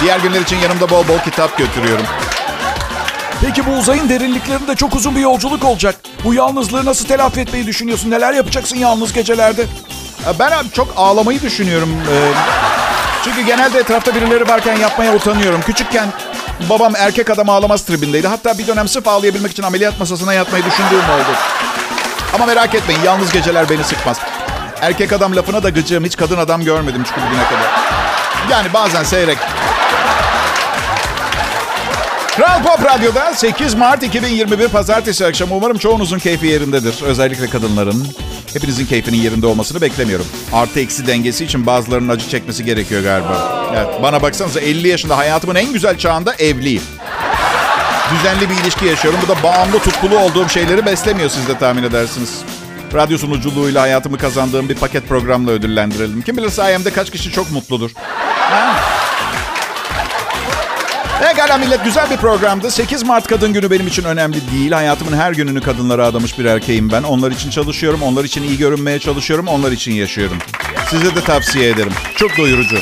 Diğer 0.02 0.20
günler 0.20 0.40
için 0.40 0.56
yanımda 0.56 0.90
bol 0.90 1.08
bol 1.08 1.18
kitap 1.24 1.58
götürüyorum. 1.58 2.06
Peki 3.40 3.66
bu 3.66 3.70
uzayın 3.70 4.08
derinliklerinde 4.08 4.74
çok 4.76 4.94
uzun 4.94 5.16
bir 5.16 5.20
yolculuk 5.20 5.64
olacak. 5.64 5.96
Bu 6.24 6.34
yalnızlığı 6.34 6.84
nasıl 6.84 7.04
telafi 7.06 7.40
etmeyi 7.40 7.66
düşünüyorsun? 7.66 8.10
Neler 8.10 8.32
yapacaksın 8.32 8.76
yalnız 8.76 9.12
gecelerde? 9.12 9.66
Ben 10.38 10.52
çok 10.72 10.88
ağlamayı 10.96 11.42
düşünüyorum. 11.42 11.88
Çünkü 13.24 13.42
genelde 13.42 13.78
etrafta 13.78 14.14
birileri 14.14 14.48
varken 14.48 14.76
yapmaya 14.76 15.14
utanıyorum. 15.14 15.60
Küçükken 15.62 16.08
babam 16.70 16.96
erkek 16.96 17.30
adam 17.30 17.48
ağlamaz 17.48 17.82
tribindeydi. 17.82 18.28
Hatta 18.28 18.58
bir 18.58 18.66
dönem 18.66 18.88
sırf 18.88 19.08
ağlayabilmek 19.08 19.52
için 19.52 19.62
ameliyat 19.62 19.98
masasına 19.98 20.34
yatmayı 20.34 20.64
düşündüğüm 20.64 20.98
oldu. 20.98 21.36
Ama 22.34 22.46
merak 22.46 22.74
etmeyin 22.74 23.02
yalnız 23.04 23.32
geceler 23.32 23.70
beni 23.70 23.84
sıkmaz. 23.84 24.18
Erkek 24.80 25.12
adam 25.12 25.36
lafına 25.36 25.62
da 25.62 25.70
gıcığım. 25.70 26.04
Hiç 26.04 26.16
kadın 26.16 26.38
adam 26.38 26.64
görmedim 26.64 27.02
çünkü 27.08 27.20
bugüne 27.26 27.44
kadar. 27.44 27.70
Yani 28.50 28.72
bazen 28.74 29.02
seyrek. 29.02 29.38
Kral 32.38 32.62
Pop 32.62 32.84
Radyo'da 32.84 33.34
8 33.34 33.74
Mart 33.74 34.02
2021 34.02 34.68
Pazartesi 34.68 35.26
akşamı. 35.26 35.54
Umarım 35.54 35.78
çoğunuzun 35.78 36.18
keyfi 36.18 36.46
yerindedir. 36.46 37.02
Özellikle 37.02 37.46
kadınların. 37.46 38.08
Hepinizin 38.52 38.86
keyfinin 38.86 39.16
yerinde 39.16 39.46
olmasını 39.46 39.80
beklemiyorum. 39.80 40.26
Artı 40.52 40.80
eksi 40.80 41.06
dengesi 41.06 41.44
için 41.44 41.66
bazılarının 41.66 42.08
acı 42.08 42.28
çekmesi 42.28 42.64
gerekiyor 42.64 43.02
galiba. 43.02 43.66
Evet, 43.76 44.02
bana 44.02 44.22
baksanıza 44.22 44.60
50 44.60 44.88
yaşında 44.88 45.16
hayatımın 45.16 45.54
en 45.54 45.72
güzel 45.72 45.98
çağında 45.98 46.34
evliyim. 46.34 46.82
Düzenli 48.14 48.50
bir 48.50 48.62
ilişki 48.62 48.86
yaşıyorum. 48.86 49.20
Bu 49.24 49.28
da 49.28 49.42
bağımlı 49.42 49.78
tutkulu 49.78 50.18
olduğum 50.18 50.48
şeyleri 50.48 50.86
beslemiyor 50.86 51.30
siz 51.30 51.48
de 51.48 51.58
tahmin 51.58 51.82
edersiniz. 51.82 52.38
Radyo 52.94 53.18
sunuculuğuyla 53.18 53.82
hayatımı 53.82 54.18
kazandığım 54.18 54.68
bir 54.68 54.74
paket 54.74 55.08
programla 55.08 55.50
ödüllendirildim. 55.50 56.22
Kim 56.22 56.36
bilir 56.36 56.50
sayemde 56.50 56.90
kaç 56.90 57.10
kişi 57.10 57.32
çok 57.32 57.50
mutludur. 57.50 57.90
Ha? 58.36 58.97
Pekala 61.20 61.58
millet 61.58 61.84
güzel 61.84 62.10
bir 62.10 62.16
programdı. 62.16 62.70
8 62.70 63.02
Mart 63.02 63.26
Kadın 63.26 63.52
Günü 63.52 63.70
benim 63.70 63.86
için 63.86 64.04
önemli 64.04 64.50
değil. 64.52 64.72
Hayatımın 64.72 65.16
her 65.16 65.32
gününü 65.32 65.60
kadınlara 65.60 66.06
adamış 66.06 66.38
bir 66.38 66.44
erkeğim 66.44 66.92
ben. 66.92 67.02
Onlar 67.02 67.30
için 67.30 67.50
çalışıyorum, 67.50 68.02
onlar 68.02 68.24
için 68.24 68.42
iyi 68.42 68.58
görünmeye 68.58 68.98
çalışıyorum, 68.98 69.48
onlar 69.48 69.72
için 69.72 69.92
yaşıyorum. 69.92 70.38
Size 70.90 71.14
de 71.14 71.20
tavsiye 71.20 71.68
ederim. 71.70 71.92
Çok 72.16 72.36
doyurucu. 72.38 72.78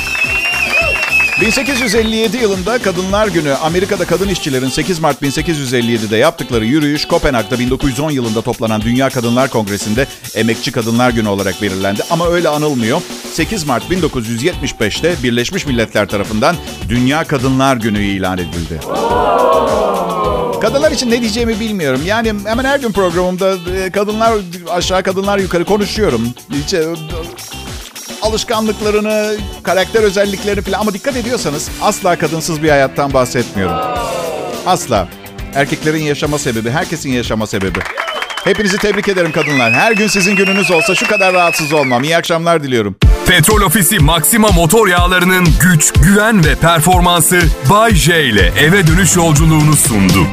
1857 1.47 2.37
yılında 2.37 2.77
Kadınlar 2.77 3.27
Günü 3.27 3.53
Amerika'da 3.53 4.05
kadın 4.05 4.27
işçilerin 4.27 4.69
8 4.69 4.99
Mart 4.99 5.21
1857'de 5.21 6.17
yaptıkları 6.17 6.65
yürüyüş 6.65 7.05
Kopenhag'da 7.05 7.59
1910 7.59 8.11
yılında 8.11 8.41
toplanan 8.41 8.81
Dünya 8.81 9.09
Kadınlar 9.09 9.49
Kongresi'nde 9.49 10.07
Emekçi 10.35 10.71
Kadınlar 10.71 11.09
Günü 11.09 11.27
olarak 11.27 11.61
belirlendi. 11.61 12.01
Ama 12.09 12.27
öyle 12.27 12.49
anılmıyor. 12.49 13.01
8 13.33 13.63
Mart 13.63 13.83
1975'te 13.83 15.15
Birleşmiş 15.23 15.65
Milletler 15.65 16.07
tarafından 16.07 16.55
Dünya 16.89 17.23
Kadınlar 17.23 17.75
Günü 17.77 18.03
ilan 18.03 18.37
edildi. 18.37 18.79
Kadınlar 20.61 20.91
için 20.91 21.11
ne 21.11 21.21
diyeceğimi 21.21 21.59
bilmiyorum. 21.59 22.01
Yani 22.05 22.33
hemen 22.45 22.63
her 22.63 22.79
gün 22.79 22.91
programımda 22.91 23.55
e, 23.75 23.91
kadınlar 23.91 24.33
aşağı 24.69 25.03
kadınlar 25.03 25.37
yukarı 25.37 25.65
konuşuyorum. 25.65 26.33
Alışkanlıklarını, 28.27 29.35
karakter 29.63 30.03
özelliklerini 30.03 30.61
falan 30.61 30.79
ama 30.79 30.93
dikkat 30.93 31.15
ediyorsanız 31.15 31.69
asla 31.81 32.15
kadınsız 32.17 32.63
bir 32.63 32.69
hayattan 32.69 33.13
bahsetmiyorum. 33.13 33.75
Asla. 34.65 35.07
Erkeklerin 35.55 36.03
yaşama 36.03 36.39
sebebi, 36.39 36.71
herkesin 36.71 37.09
yaşama 37.11 37.47
sebebi. 37.47 37.79
Hepinizi 38.43 38.77
tebrik 38.77 39.07
ederim 39.07 39.31
kadınlar. 39.31 39.73
Her 39.73 39.91
gün 39.91 40.07
sizin 40.07 40.35
gününüz 40.35 40.71
olsa 40.71 40.95
şu 40.95 41.07
kadar 41.07 41.33
rahatsız 41.33 41.73
olmam. 41.73 42.03
İyi 42.03 42.17
akşamlar 42.17 42.63
diliyorum. 42.63 42.95
Petrol 43.27 43.61
Ofisi 43.61 43.99
Maxima 43.99 44.47
motor 44.47 44.87
yağlarının 44.87 45.47
güç, 45.61 45.93
güven 45.93 46.45
ve 46.45 46.55
performansı 46.55 47.39
Bay 47.69 47.95
J 47.95 48.23
ile 48.25 48.51
eve 48.59 48.87
dönüş 48.87 49.15
yolculuğunu 49.15 49.75
sundu. 49.75 50.27